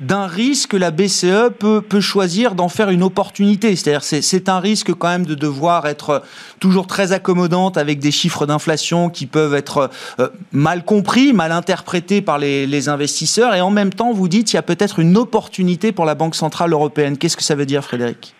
d'un 0.00 0.26
risque 0.26 0.70
que 0.70 0.76
la 0.76 0.90
BCE 0.90 1.50
peut, 1.58 2.00
choisir 2.00 2.54
d'en 2.54 2.68
faire 2.68 2.90
une 2.90 3.02
opportunité. 3.02 3.76
C'est-à-dire 3.76 4.02
c'est 4.02 4.48
un 4.48 4.58
risque 4.58 4.92
quand 4.94 5.08
même 5.08 5.26
de 5.26 5.34
devoir 5.34 5.86
être 5.86 6.22
toujours 6.60 6.86
très 6.86 7.12
accommodante 7.12 7.76
avec 7.76 7.98
des 7.98 8.10
chiffres 8.10 8.46
d'inflation 8.46 9.10
qui 9.10 9.26
peuvent 9.26 9.54
être 9.54 9.90
euh, 10.18 10.28
mal 10.52 10.84
compris, 10.84 11.32
mal 11.32 11.52
interprétés 11.52 12.22
par 12.22 12.38
les, 12.38 12.88
investisseurs. 12.88 13.54
Et 13.54 13.60
en 13.60 13.70
même 13.70 13.90
temps, 13.90 14.12
vous 14.12 14.28
dites 14.28 14.46
qu'il 14.46 14.54
y 14.54 14.58
a 14.58 14.62
peut-être 14.62 15.00
une 15.00 15.16
opportunité 15.18 15.92
pour 15.92 16.06
la 16.06 16.14
Banque 16.14 16.34
Centrale 16.34 16.72
Européenne. 16.72 17.18
Qu'est-ce 17.18 17.36
que 17.36 17.42
ça 17.42 17.54
veut 17.54 17.66
dire, 17.66 17.82
Frédéric? 17.82 18.34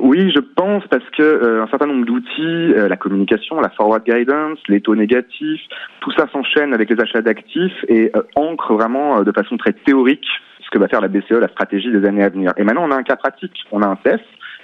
Oui, 0.00 0.32
je 0.34 0.40
pense 0.40 0.82
parce 0.90 1.04
que 1.16 1.22
euh, 1.22 1.62
un 1.62 1.68
certain 1.68 1.86
nombre 1.86 2.06
d'outils, 2.06 2.40
euh, 2.40 2.88
la 2.88 2.96
communication, 2.96 3.60
la 3.60 3.68
forward 3.70 4.02
guidance, 4.04 4.58
les 4.68 4.80
taux 4.80 4.96
négatifs, 4.96 5.60
tout 6.00 6.10
ça 6.16 6.26
s'enchaîne 6.32 6.74
avec 6.74 6.90
les 6.90 7.00
achats 7.00 7.20
d'actifs 7.22 7.84
et 7.88 8.10
ancre 8.34 8.74
vraiment 8.74 9.22
de 9.22 9.32
façon 9.32 9.56
très 9.56 9.72
théorique 9.72 10.26
ce 10.70 10.78
que 10.78 10.78
va 10.78 10.88
faire 10.88 11.00
la 11.00 11.08
BCE, 11.08 11.32
la 11.32 11.48
stratégie 11.48 11.90
des 11.90 12.06
années 12.06 12.22
à 12.22 12.28
venir. 12.28 12.52
Et 12.56 12.62
maintenant, 12.62 12.84
on 12.86 12.90
a 12.92 12.96
un 12.96 13.02
cas 13.02 13.16
pratique, 13.16 13.64
on 13.72 13.82
a 13.82 13.86
un 13.86 13.98
CEF, 14.04 14.20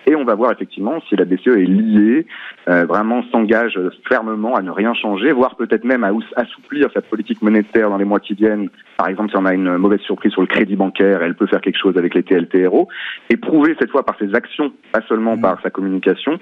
et 0.08 0.14
on 0.14 0.24
va 0.24 0.36
voir 0.36 0.52
effectivement 0.52 1.00
si 1.08 1.16
la 1.16 1.24
BCE 1.24 1.48
est 1.48 1.66
liée, 1.66 2.26
euh, 2.68 2.84
vraiment 2.84 3.24
s'engage 3.32 3.78
fermement 4.08 4.54
à 4.54 4.62
ne 4.62 4.70
rien 4.70 4.94
changer, 4.94 5.32
voire 5.32 5.56
peut-être 5.56 5.82
même 5.82 6.04
à 6.04 6.12
assouplir 6.36 6.88
sa 6.94 7.00
politique 7.00 7.42
monétaire 7.42 7.90
dans 7.90 7.96
les 7.96 8.04
mois 8.04 8.20
qui 8.20 8.34
viennent. 8.34 8.68
Par 8.98 9.08
exemple, 9.08 9.30
si 9.30 9.36
on 9.36 9.44
a 9.44 9.52
une 9.52 9.78
mauvaise 9.78 10.00
surprise 10.00 10.30
sur 10.30 10.42
le 10.42 10.46
crédit 10.46 10.76
bancaire, 10.76 11.22
elle 11.22 11.34
peut 11.34 11.48
faire 11.48 11.60
quelque 11.60 11.78
chose 11.78 11.98
avec 11.98 12.14
les 12.14 12.22
TLTRO, 12.22 12.86
et 13.30 13.36
prouver 13.36 13.74
cette 13.80 13.90
fois 13.90 14.06
par 14.06 14.16
ses 14.18 14.32
actions, 14.34 14.72
pas 14.92 15.02
seulement 15.08 15.36
mmh. 15.36 15.40
par 15.40 15.60
sa 15.62 15.70
communication, 15.70 16.38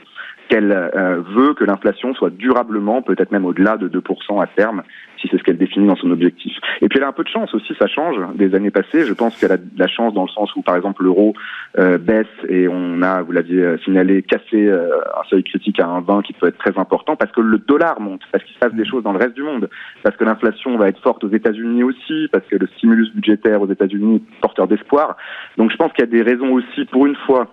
qu'elle 0.51 0.73
euh, 0.73 1.23
veut 1.35 1.55
que 1.55 1.65
l'inflation 1.65 2.15
soit 2.15 2.31
durablement, 2.31 3.01
peut-être 3.01 3.33
même 3.33 3.47
au-delà 3.47 3.79
de 3.79 3.89
2% 3.89 4.43
à 4.43 4.47
terme, 4.47 4.83
c'est 5.31 5.39
ce 5.39 5.43
qu'elle 5.43 5.59
définit 5.59 5.87
dans 5.87 5.97
son 5.97 6.11
objectif. 6.11 6.57
Et 6.81 6.89
puis 6.89 6.99
elle 6.99 7.05
a 7.05 7.09
un 7.09 7.13
peu 7.13 7.25
de 7.25 7.29
chance 7.29 7.55
aussi, 7.55 7.75
ça 7.79 7.87
change 7.87 8.17
des 8.35 8.55
années 8.55 8.71
passées. 8.71 9.05
Je 9.07 9.13
pense 9.13 9.37
qu'elle 9.37 9.53
a 9.53 9.57
de 9.57 9.65
la 9.77 9.89
chance 9.89 10.15
dans 10.15 10.23
le 10.23 10.29
sens 10.29 10.55
où, 10.57 10.63
par 10.63 10.77
exemple, 10.77 11.03
l'euro 11.03 11.35
euh, 11.79 11.99
baisse 11.99 12.27
et 12.49 12.69
on 12.69 13.03
a, 13.03 13.23
vous 13.23 13.33
l'aviez 13.33 13.63
euh, 13.63 13.79
signalé, 13.85 14.23
cassé 14.23 14.71
un 14.71 15.29
seuil 15.29 15.43
critique 15.45 15.81
à 15.81 15.87
un 15.87 16.01
20 16.01 16.23
qui 16.23 16.33
peut 16.33 16.47
être 16.47 16.59
très 16.59 16.77
important 16.79 17.17
parce 17.17 17.33
que 17.33 17.41
le 17.41 17.59
dollar 17.59 18.01
monte, 18.01 18.23
parce 18.33 18.45
qu'il 18.45 18.55
se 18.55 18.59
passe 18.59 18.75
des 18.75 18.85
choses 18.85 19.03
dans 19.03 19.13
le 19.13 19.19
reste 19.19 19.35
du 19.35 19.43
monde, 19.43 19.69
parce 20.03 20.17
que 20.17 20.25
l'inflation 20.25 20.77
va 20.77 20.89
être 20.89 21.01
forte 21.01 21.25
aux 21.25 21.31
États-Unis 21.31 21.83
aussi, 21.83 22.29
parce 22.33 22.47
que 22.47 22.57
le 22.57 22.67
stimulus 22.77 23.11
budgétaire 23.15 23.63
aux 23.63 23.71
États-Unis 23.71 24.23
porteur 24.41 24.69
d'espoir. 24.69 25.17
Donc 25.57 25.71
je 25.71 25.77
pense 25.77 25.93
qu'il 25.93 26.05
y 26.05 26.09
a 26.09 26.11
des 26.11 26.23
raisons 26.23 26.53
aussi, 26.53 26.85
pour 26.87 27.07
une 27.07 27.17
fois, 27.27 27.49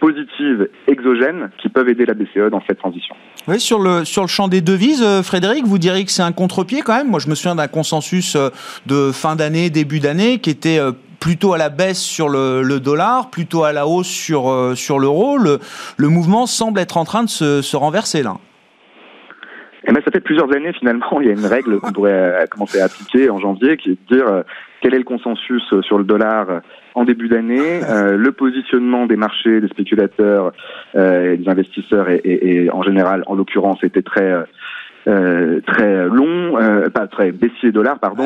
positives 0.00 0.68
exogènes 0.86 1.50
qui 1.58 1.68
peuvent 1.68 1.88
aider 1.88 2.06
la 2.06 2.14
BCE 2.14 2.50
dans 2.50 2.62
cette 2.66 2.78
transition. 2.78 3.14
Oui, 3.48 3.60
sur 3.60 3.78
le, 3.78 4.04
sur 4.04 4.22
le 4.22 4.28
champ 4.28 4.48
des 4.48 4.60
devises, 4.60 5.02
euh, 5.02 5.22
Frédéric, 5.22 5.66
vous 5.66 5.78
diriez 5.78 6.04
que 6.04 6.10
c'est 6.10 6.22
un 6.22 6.32
contre-pied 6.32 6.82
quand 6.82 6.96
même 6.96 7.08
Moi, 7.08 7.20
je 7.20 7.28
me 7.28 7.34
souviens 7.34 7.54
d'un 7.54 7.68
consensus 7.68 8.36
euh, 8.36 8.48
de 8.86 9.12
fin 9.12 9.36
d'année, 9.36 9.70
début 9.70 10.00
d'année, 10.00 10.38
qui 10.38 10.50
était 10.50 10.78
euh, 10.78 10.92
plutôt 11.20 11.52
à 11.52 11.58
la 11.58 11.68
baisse 11.68 12.00
sur 12.00 12.28
le, 12.28 12.78
dollar, 12.80 13.30
plutôt 13.30 13.64
à 13.64 13.72
la 13.72 13.86
hausse 13.86 14.08
sur, 14.08 14.72
sur 14.76 14.98
l'euro. 14.98 15.38
Le, 15.38 15.58
le, 15.96 16.08
mouvement 16.08 16.46
semble 16.46 16.80
être 16.80 16.98
en 16.98 17.04
train 17.04 17.22
de 17.22 17.30
se, 17.30 17.62
se 17.62 17.76
renverser 17.76 18.22
là. 18.22 18.36
Eh 19.86 19.92
ben, 19.92 20.02
ça 20.04 20.10
fait 20.10 20.20
plusieurs 20.20 20.50
années 20.54 20.72
finalement, 20.72 21.20
il 21.20 21.26
y 21.26 21.30
a 21.30 21.32
une 21.32 21.46
règle 21.46 21.78
qu'on 21.80 21.92
pourrait 21.92 22.46
commencer 22.50 22.80
à 22.80 22.86
appliquer 22.86 23.30
en 23.30 23.38
janvier, 23.38 23.76
qui 23.78 23.90
est 23.90 23.98
de 24.10 24.16
dire 24.16 24.44
quel 24.82 24.94
est 24.94 24.98
le 24.98 25.04
consensus 25.04 25.62
sur 25.82 25.98
le 25.98 26.04
dollar 26.04 26.46
en 26.94 27.04
début 27.04 27.28
d'année. 27.28 27.80
Euh, 27.94 28.16
le 28.16 28.32
positionnement 28.32 29.06
des 29.06 29.16
marchés, 29.16 29.60
des 29.60 29.68
spéculateurs 29.68 30.52
euh, 30.96 31.34
et 31.34 31.36
des 31.36 31.48
investisseurs 31.48 32.08
et, 32.08 32.68
en 32.72 32.82
général, 32.82 33.22
en 33.26 33.34
l'occurrence, 33.34 33.82
était 33.84 34.02
très 34.02 34.34
euh, 35.06 35.60
très 35.66 36.06
long, 36.06 36.54
pas 36.92 37.06
très 37.06 37.30
baissier 37.30 37.72
dollar, 37.72 37.98
pardon. 37.98 38.24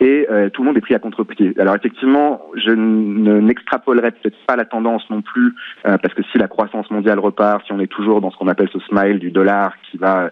Et 0.00 0.26
tout 0.52 0.62
le 0.62 0.66
monde 0.66 0.76
est 0.76 0.80
pris 0.80 0.94
à 0.94 0.98
contre-pied. 0.98 1.54
Alors 1.58 1.76
effectivement, 1.76 2.42
je 2.56 2.72
n'extrapolerai 2.72 4.10
peut-être 4.10 4.36
pas 4.46 4.56
la 4.56 4.64
tendance 4.64 5.08
non 5.10 5.22
plus, 5.22 5.54
parce 5.84 6.14
que 6.14 6.22
si 6.32 6.38
la 6.38 6.48
croissance 6.48 6.90
mondiale 6.90 7.18
repart, 7.18 7.64
si 7.66 7.72
on 7.72 7.78
est 7.78 7.86
toujours 7.86 8.20
dans 8.20 8.30
ce 8.30 8.36
qu'on 8.36 8.48
appelle 8.48 8.68
ce 8.72 8.80
smile 8.80 9.18
du 9.18 9.30
dollar 9.30 9.74
qui 9.90 9.98
va 9.98 10.30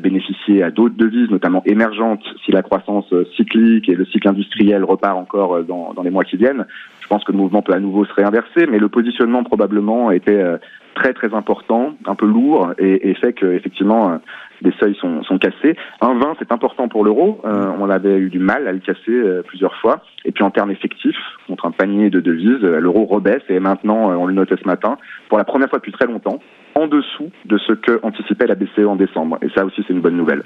bénéficier 0.00 0.62
à 0.62 0.70
d'autres 0.70 0.96
devises, 0.96 1.30
notamment 1.30 1.62
émergentes, 1.64 2.22
si 2.44 2.52
la 2.52 2.62
croissance 2.62 3.12
cyclique 3.36 3.88
et 3.88 3.94
le 3.94 4.04
cycle 4.04 4.28
industriel 4.28 4.84
repart 4.84 5.16
encore 5.16 5.62
dans, 5.64 5.94
dans 5.94 6.02
les 6.02 6.10
mois 6.10 6.24
qui 6.24 6.36
viennent, 6.36 6.66
je 7.08 7.14
pense 7.14 7.24
que 7.24 7.32
le 7.32 7.38
mouvement 7.38 7.62
peut 7.62 7.72
à 7.72 7.80
nouveau 7.80 8.04
se 8.04 8.12
réinverser, 8.12 8.66
mais 8.70 8.78
le 8.78 8.90
positionnement 8.90 9.42
probablement 9.42 10.10
était 10.10 10.42
euh, 10.42 10.58
très 10.94 11.14
très 11.14 11.32
important, 11.32 11.94
un 12.04 12.14
peu 12.14 12.26
lourd, 12.26 12.74
et, 12.76 13.08
et 13.08 13.14
fait 13.14 13.32
que 13.32 13.46
effectivement 13.46 14.10
euh, 14.10 14.16
des 14.60 14.72
seuils 14.78 14.94
sont, 14.96 15.22
sont 15.22 15.38
cassés. 15.38 15.74
Un 16.02 16.18
20, 16.18 16.34
c'est 16.38 16.52
important 16.52 16.86
pour 16.88 17.04
l'euro. 17.04 17.40
Euh, 17.46 17.72
on 17.80 17.88
avait 17.88 18.18
eu 18.18 18.28
du 18.28 18.38
mal 18.38 18.68
à 18.68 18.72
le 18.72 18.80
casser 18.80 19.22
plusieurs 19.46 19.74
fois. 19.76 20.02
Et 20.26 20.32
puis 20.32 20.44
en 20.44 20.50
termes 20.50 20.70
effectifs, 20.70 21.16
contre 21.46 21.64
un 21.64 21.70
panier 21.70 22.10
de 22.10 22.20
devises, 22.20 22.60
l'euro 22.60 23.06
rebaisse 23.06 23.44
et 23.48 23.58
maintenant, 23.58 24.10
on 24.10 24.26
le 24.26 24.34
notait 24.34 24.56
ce 24.62 24.66
matin, 24.66 24.98
pour 25.30 25.38
la 25.38 25.44
première 25.44 25.70
fois 25.70 25.78
depuis 25.78 25.92
très 25.92 26.06
longtemps, 26.06 26.40
en 26.74 26.88
dessous 26.88 27.30
de 27.46 27.56
ce 27.56 27.72
que 27.72 28.00
anticipait 28.02 28.46
la 28.46 28.54
BCE 28.54 28.86
en 28.86 28.96
décembre. 28.96 29.38
Et 29.40 29.48
ça 29.56 29.64
aussi, 29.64 29.82
c'est 29.86 29.94
une 29.94 30.02
bonne 30.02 30.16
nouvelle. 30.16 30.42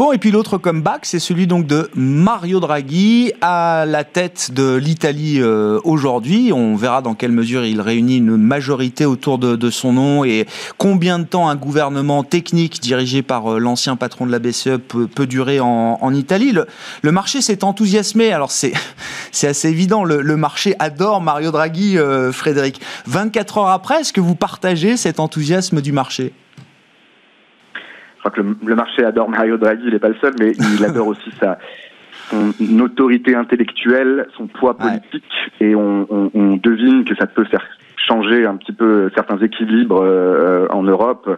Bon, 0.00 0.12
et 0.12 0.16
puis 0.16 0.30
l'autre 0.30 0.56
comeback, 0.56 1.04
c'est 1.04 1.18
celui 1.18 1.46
donc 1.46 1.66
de 1.66 1.90
Mario 1.94 2.58
Draghi 2.58 3.34
à 3.42 3.84
la 3.86 4.02
tête 4.02 4.50
de 4.50 4.74
l'Italie 4.76 5.42
euh, 5.42 5.78
aujourd'hui. 5.84 6.54
On 6.54 6.74
verra 6.74 7.02
dans 7.02 7.14
quelle 7.14 7.32
mesure 7.32 7.66
il 7.66 7.82
réunit 7.82 8.16
une 8.16 8.38
majorité 8.38 9.04
autour 9.04 9.36
de, 9.36 9.68
son 9.68 9.92
nom 9.92 10.24
et 10.24 10.46
combien 10.78 11.18
de 11.18 11.24
temps 11.24 11.50
un 11.50 11.54
gouvernement 11.54 12.24
technique 12.24 12.80
dirigé 12.80 13.20
par 13.20 13.52
euh, 13.52 13.58
l'ancien 13.58 13.96
patron 13.96 14.24
de 14.24 14.32
la 14.32 14.38
BCE 14.38 14.78
peut, 14.78 15.26
durer 15.26 15.60
en, 15.60 16.14
Italie. 16.14 16.54
Le, 17.02 17.12
marché 17.12 17.42
s'est 17.42 17.62
enthousiasmé. 17.62 18.32
Alors 18.32 18.52
c'est 18.52 18.72
c'est 19.32 19.48
assez 19.48 19.68
évident. 19.68 20.02
Le, 20.02 20.36
marché 20.38 20.76
adore 20.78 21.20
Mario 21.20 21.50
Draghi, 21.50 21.98
euh, 21.98 22.32
Frédéric. 22.32 22.80
24 23.04 23.58
heures 23.58 23.68
après, 23.68 24.00
est-ce 24.00 24.14
que 24.14 24.22
vous 24.22 24.34
partagez 24.34 24.96
cet 24.96 25.20
enthousiasme 25.20 25.82
du 25.82 25.92
marché? 25.92 26.32
Crois 28.20 28.30
que 28.30 28.40
le, 28.40 28.74
marché 28.74 29.04
adore 29.04 29.28
Mario 29.28 29.56
Draghi, 29.56 29.82
il 29.86 29.92
n'est 29.92 29.98
pas 29.98 30.08
le 30.08 30.16
seul, 30.20 30.34
mais 30.38 30.52
il 30.52 30.84
adore 30.84 31.06
aussi 31.08 31.30
sa 31.40 31.58
son 32.30 32.52
autorité 32.78 33.34
intellectuelle, 33.34 34.26
son 34.36 34.46
poids 34.46 34.76
politique, 34.76 35.24
et 35.60 35.74
on, 35.74 36.06
on, 36.08 36.30
on, 36.32 36.56
devine 36.56 37.04
que 37.04 37.16
ça 37.16 37.26
peut 37.26 37.44
faire 37.44 37.66
changer 37.96 38.46
un 38.46 38.56
petit 38.56 38.72
peu 38.72 39.10
certains 39.14 39.38
équilibres 39.38 40.00
euh, 40.02 40.66
en 40.70 40.82
Europe 40.82 41.28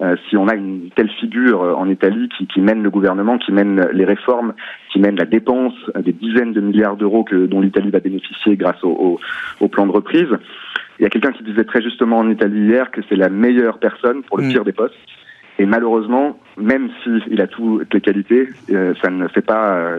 euh, 0.00 0.16
si 0.28 0.36
on 0.36 0.48
a 0.48 0.54
une 0.54 0.90
telle 0.94 1.08
figure 1.08 1.60
en 1.60 1.88
Italie 1.88 2.28
qui, 2.36 2.46
qui, 2.46 2.60
mène 2.60 2.82
le 2.82 2.90
gouvernement, 2.90 3.38
qui 3.38 3.52
mène 3.52 3.88
les 3.92 4.04
réformes, 4.04 4.54
qui 4.92 5.00
mène 5.00 5.16
la 5.16 5.24
dépense 5.24 5.74
des 5.98 6.12
dizaines 6.12 6.52
de 6.52 6.60
milliards 6.60 6.96
d'euros 6.96 7.24
que 7.24 7.46
dont 7.46 7.60
l'Italie 7.60 7.90
va 7.90 8.00
bénéficier 8.00 8.56
grâce 8.56 8.82
au, 8.84 8.90
au, 8.90 9.20
au, 9.60 9.68
plan 9.68 9.86
de 9.86 9.92
reprise. 9.92 10.28
Il 10.98 11.02
y 11.02 11.06
a 11.06 11.08
quelqu'un 11.08 11.32
qui 11.32 11.42
disait 11.42 11.64
très 11.64 11.82
justement 11.82 12.18
en 12.18 12.30
Italie 12.30 12.66
hier 12.66 12.90
que 12.90 13.00
c'est 13.08 13.16
la 13.16 13.28
meilleure 13.28 13.78
personne 13.78 14.22
pour 14.22 14.38
le 14.38 14.44
mm. 14.44 14.48
pire 14.50 14.64
des 14.64 14.72
postes. 14.72 14.94
Et 15.58 15.66
malheureusement, 15.66 16.38
même 16.56 16.90
s'il 17.02 17.40
a 17.40 17.46
toutes 17.46 17.92
les 17.92 18.00
qualités, 18.00 18.48
euh, 18.70 18.94
ça 19.02 19.10
ne 19.10 19.28
fait 19.28 19.42
pas 19.42 19.96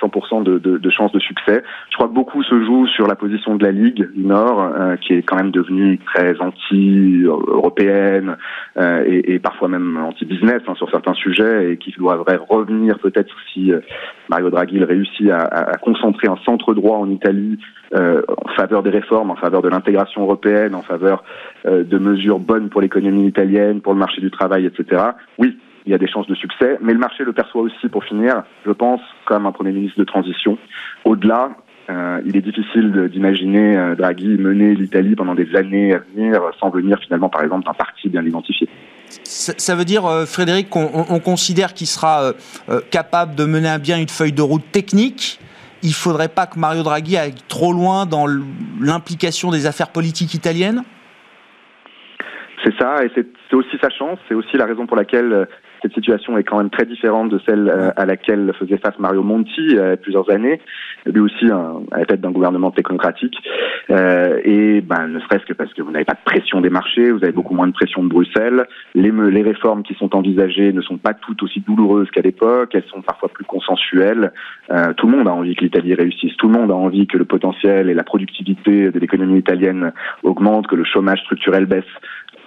100% 0.00 0.40
euh, 0.40 0.44
de, 0.44 0.58
de, 0.58 0.78
de 0.78 0.90
chances 0.90 1.12
de 1.12 1.18
succès. 1.18 1.62
Je 1.90 1.96
crois 1.96 2.08
que 2.08 2.14
beaucoup 2.14 2.42
se 2.42 2.64
joue 2.64 2.86
sur 2.88 3.06
la 3.06 3.14
position 3.14 3.56
de 3.56 3.64
la 3.64 3.72
Ligue 3.72 4.10
du 4.12 4.24
Nord, 4.24 4.60
euh, 4.60 4.96
qui 4.96 5.14
est 5.14 5.22
quand 5.22 5.36
même 5.36 5.50
devenue 5.50 5.98
très 5.98 6.38
anti-européenne 6.40 8.36
et, 8.78 9.34
et, 9.34 9.38
parfois 9.38 9.68
même 9.68 9.96
anti-business 9.96 10.62
hein, 10.66 10.74
sur 10.76 10.90
certains 10.90 11.14
sujets 11.14 11.72
et 11.72 11.76
qui 11.76 11.92
devrait 11.92 12.38
revenir 12.48 12.98
peut-être 12.98 13.34
si 13.52 13.72
Mario 14.28 14.50
Draghi 14.50 14.82
réussit 14.82 15.30
à, 15.30 15.38
à, 15.38 15.76
concentrer 15.78 16.28
un 16.28 16.36
centre 16.44 16.74
droit 16.74 16.98
en 16.98 17.10
Italie 17.10 17.58
en 17.94 18.48
faveur 18.56 18.82
des 18.82 18.90
réformes, 18.90 19.30
en 19.30 19.36
faveur 19.36 19.62
de 19.62 19.68
l'intégration 19.68 20.22
européenne, 20.22 20.74
en 20.74 20.82
faveur 20.82 21.24
de 21.64 21.98
mesures 21.98 22.38
bonnes 22.38 22.68
pour 22.68 22.80
l'économie 22.80 23.26
italienne, 23.26 23.80
pour 23.80 23.94
le 23.94 23.98
marché 23.98 24.20
du 24.20 24.30
travail, 24.30 24.66
etc. 24.66 25.02
Oui, 25.38 25.58
il 25.86 25.92
y 25.92 25.94
a 25.94 25.98
des 25.98 26.08
chances 26.08 26.26
de 26.26 26.34
succès, 26.34 26.78
mais 26.80 26.92
le 26.92 26.98
marché 26.98 27.24
le 27.24 27.32
perçoit 27.32 27.62
aussi, 27.62 27.88
pour 27.88 28.04
finir, 28.04 28.42
je 28.66 28.72
pense, 28.72 29.00
comme 29.26 29.46
un 29.46 29.52
Premier 29.52 29.72
ministre 29.72 29.98
de 29.98 30.04
transition. 30.04 30.58
Au-delà, 31.04 31.50
euh, 31.90 32.20
il 32.26 32.36
est 32.36 32.42
difficile 32.42 33.08
d'imaginer 33.10 33.76
euh, 33.76 33.94
Draghi 33.94 34.28
mener 34.28 34.74
l'Italie 34.74 35.16
pendant 35.16 35.34
des 35.34 35.56
années 35.56 35.94
à 35.94 35.98
venir 36.14 36.40
sans 36.60 36.68
venir 36.68 36.98
finalement, 36.98 37.30
par 37.30 37.42
exemple, 37.42 37.64
d'un 37.64 37.72
parti 37.72 38.08
bien 38.08 38.22
identifié. 38.22 38.68
Ça, 39.24 39.74
veut 39.74 39.86
dire, 39.86 40.04
euh, 40.04 40.26
Frédéric, 40.26 40.68
qu'on 40.68 41.20
considère 41.20 41.72
qu'il 41.72 41.86
sera 41.86 42.32
capable 42.90 43.34
de 43.34 43.44
mener 43.44 43.68
à 43.68 43.78
bien 43.78 43.98
une 43.98 44.08
feuille 44.08 44.32
de 44.32 44.42
route 44.42 44.70
technique 44.70 45.40
il 45.82 45.90
ne 45.90 45.94
faudrait 45.94 46.28
pas 46.28 46.46
que 46.46 46.58
Mario 46.58 46.82
Draghi 46.82 47.16
aille 47.16 47.34
trop 47.48 47.72
loin 47.72 48.04
dans 48.04 48.26
l'implication 48.80 49.52
des 49.52 49.66
affaires 49.66 49.92
politiques 49.92 50.34
italiennes? 50.34 50.82
C'est 52.64 52.76
ça, 52.76 53.04
et 53.04 53.10
c'est 53.14 53.54
aussi 53.54 53.78
sa 53.80 53.88
chance, 53.88 54.18
c'est 54.28 54.34
aussi 54.34 54.56
la 54.56 54.66
raison 54.66 54.86
pour 54.86 54.96
laquelle 54.96 55.46
cette 55.82 55.94
situation 55.94 56.36
est 56.38 56.44
quand 56.44 56.58
même 56.58 56.70
très 56.70 56.86
différente 56.86 57.30
de 57.30 57.40
celle 57.46 57.68
euh, 57.68 57.90
à 57.96 58.06
laquelle 58.06 58.52
faisait 58.58 58.78
face 58.78 58.98
Mario 58.98 59.22
Monti 59.22 59.52
il 59.58 59.74
y 59.74 59.78
a 59.78 59.96
plusieurs 59.96 60.30
années, 60.30 60.60
lui 61.06 61.20
aussi 61.20 61.50
à 61.50 61.98
la 61.98 62.04
tête 62.04 62.20
d'un 62.20 62.30
gouvernement 62.30 62.70
technocratique. 62.70 63.36
Euh, 63.90 64.40
et 64.44 64.80
ben, 64.80 65.08
ne 65.08 65.20
serait-ce 65.20 65.44
que 65.46 65.52
parce 65.52 65.72
que 65.74 65.82
vous 65.82 65.90
n'avez 65.90 66.04
pas 66.04 66.14
de 66.14 66.24
pression 66.24 66.60
des 66.60 66.70
marchés, 66.70 67.10
vous 67.10 67.22
avez 67.22 67.32
beaucoup 67.32 67.54
moins 67.54 67.66
de 67.66 67.72
pression 67.72 68.02
de 68.02 68.08
Bruxelles. 68.08 68.66
Les, 68.94 69.10
les 69.10 69.42
réformes 69.42 69.82
qui 69.82 69.94
sont 69.94 70.14
envisagées 70.14 70.72
ne 70.72 70.82
sont 70.82 70.98
pas 70.98 71.14
toutes 71.14 71.42
aussi 71.42 71.60
douloureuses 71.60 72.10
qu'à 72.10 72.22
l'époque, 72.22 72.70
elles 72.74 72.88
sont 72.90 73.02
parfois 73.02 73.28
plus 73.28 73.44
consensuelles. 73.44 74.32
Euh, 74.70 74.92
tout 74.94 75.06
le 75.06 75.16
monde 75.16 75.28
a 75.28 75.32
envie 75.32 75.54
que 75.54 75.64
l'Italie 75.64 75.94
réussisse, 75.94 76.36
tout 76.36 76.48
le 76.48 76.58
monde 76.58 76.70
a 76.70 76.74
envie 76.74 77.06
que 77.06 77.18
le 77.18 77.24
potentiel 77.24 77.88
et 77.88 77.94
la 77.94 78.04
productivité 78.04 78.90
de 78.90 78.98
l'économie 78.98 79.38
italienne 79.38 79.92
augmentent, 80.22 80.66
que 80.66 80.76
le 80.76 80.84
chômage 80.84 81.20
structurel 81.20 81.66
baisse 81.66 81.84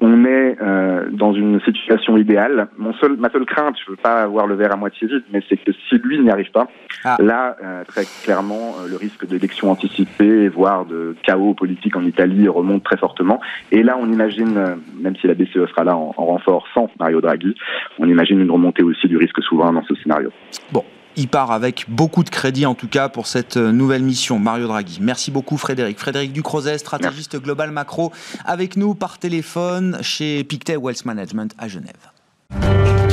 on 0.01 0.25
est 0.25 0.57
euh, 0.59 1.05
dans 1.11 1.31
une 1.33 1.61
situation 1.61 2.17
idéale. 2.17 2.67
Mon 2.77 2.93
seul, 2.93 3.17
ma 3.17 3.29
seule 3.29 3.45
crainte, 3.45 3.75
je 3.85 3.91
veux 3.91 3.97
pas 3.97 4.23
avoir 4.23 4.47
le 4.47 4.55
verre 4.55 4.73
à 4.73 4.75
moitié 4.75 5.07
vide, 5.07 5.23
mais 5.31 5.41
c'est 5.47 5.57
que 5.57 5.71
si 5.71 5.95
lui 5.99 6.19
n'y 6.19 6.31
arrive 6.31 6.49
pas, 6.51 6.67
ah. 7.05 7.17
là, 7.19 7.55
euh, 7.63 7.83
très 7.85 8.05
clairement, 8.23 8.75
euh, 8.79 8.89
le 8.89 8.97
risque 8.97 9.27
d'élection 9.27 9.69
anticipée, 9.69 10.49
voire 10.49 10.85
de 10.85 11.15
chaos 11.23 11.53
politique 11.53 11.95
en 11.95 12.03
Italie 12.03 12.47
remonte 12.47 12.83
très 12.83 12.97
fortement. 12.97 13.39
Et 13.71 13.83
là, 13.83 13.95
on 13.99 14.11
imagine, 14.11 14.75
même 14.99 15.15
si 15.17 15.27
la 15.27 15.35
BCE 15.35 15.69
sera 15.69 15.83
là 15.83 15.95
en, 15.95 16.13
en 16.17 16.25
renfort 16.25 16.67
sans 16.73 16.89
Mario 16.99 17.21
Draghi, 17.21 17.55
on 17.99 18.07
imagine 18.07 18.39
une 18.39 18.51
remontée 18.51 18.83
aussi 18.83 19.07
du 19.07 19.17
risque 19.17 19.41
souverain 19.43 19.71
dans 19.71 19.83
ce 19.83 19.93
scénario. 19.95 20.31
Bon, 20.71 20.83
il 21.15 21.27
part 21.27 21.51
avec 21.51 21.85
beaucoup 21.87 22.23
de 22.23 22.29
crédit 22.29 22.65
en 22.65 22.75
tout 22.75 22.87
cas 22.87 23.09
pour 23.09 23.27
cette 23.27 23.57
euh, 23.57 23.71
nouvelle 23.71 24.03
mission. 24.03 24.39
Mario 24.39 24.67
Draghi. 24.67 24.99
Merci 25.01 25.31
beaucoup 25.31 25.57
Frédéric. 25.57 25.99
Frédéric 25.99 26.33
Ducrozet, 26.33 26.77
stratégiste 26.77 27.37
global 27.41 27.71
macro, 27.71 28.11
avec 28.45 28.77
nous 28.77 28.95
par 28.95 29.17
téléphone 29.17 29.97
chez 30.01 30.43
Pictet 30.43 30.77
Wealth 30.77 31.05
Management 31.05 31.53
à 31.57 31.67
Genève. 31.67 33.10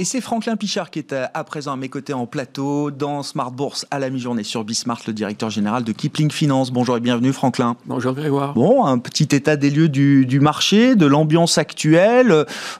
Et 0.00 0.04
c'est 0.04 0.20
Franklin 0.20 0.54
Pichard 0.54 0.92
qui 0.92 1.00
est 1.00 1.12
à 1.12 1.42
présent 1.42 1.72
à 1.72 1.76
mes 1.76 1.88
côtés 1.88 2.12
en 2.12 2.24
plateau 2.24 2.92
dans 2.92 3.24
Smart 3.24 3.50
Bourse 3.50 3.84
à 3.90 3.98
la 3.98 4.10
mi-journée 4.10 4.44
sur 4.44 4.62
Bismart, 4.62 5.00
le 5.08 5.12
directeur 5.12 5.50
général 5.50 5.82
de 5.82 5.90
Kipling 5.90 6.30
Finance. 6.30 6.70
Bonjour 6.70 6.96
et 6.96 7.00
bienvenue 7.00 7.32
Franklin. 7.32 7.74
Bonjour 7.84 8.12
Grégoire. 8.12 8.54
Bon, 8.54 8.84
un 8.84 8.98
petit 8.98 9.26
état 9.34 9.56
des 9.56 9.70
lieux 9.70 9.88
du, 9.88 10.38
marché, 10.38 10.94
de 10.94 11.04
l'ambiance 11.04 11.58
actuelle, 11.58 12.30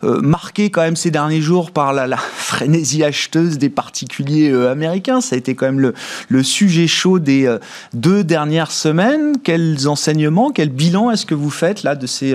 euh, 0.04 0.20
marqué 0.20 0.70
quand 0.70 0.82
même 0.82 0.94
ces 0.94 1.10
derniers 1.10 1.40
jours 1.40 1.72
par 1.72 1.92
la, 1.92 2.16
frénésie 2.16 3.02
acheteuse 3.02 3.58
des 3.58 3.68
particuliers 3.68 4.52
euh, 4.52 4.70
américains. 4.70 5.20
Ça 5.20 5.34
a 5.34 5.38
été 5.38 5.56
quand 5.56 5.66
même 5.66 5.80
le, 5.80 5.94
le 6.28 6.42
sujet 6.44 6.86
chaud 6.86 7.18
des 7.18 7.46
euh, 7.46 7.58
deux 7.94 8.22
dernières 8.22 8.70
semaines. 8.70 9.38
Quels 9.42 9.88
enseignements, 9.88 10.52
quel 10.52 10.68
bilan 10.68 11.10
est-ce 11.10 11.26
que 11.26 11.34
vous 11.34 11.50
faites 11.50 11.82
là 11.82 11.96
de 11.96 12.06
ces 12.06 12.32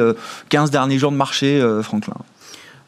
15 0.49 0.71
derniers 0.71 0.99
jours 0.99 1.11
de 1.11 1.15
marché, 1.15 1.65
Franklin? 1.83 2.15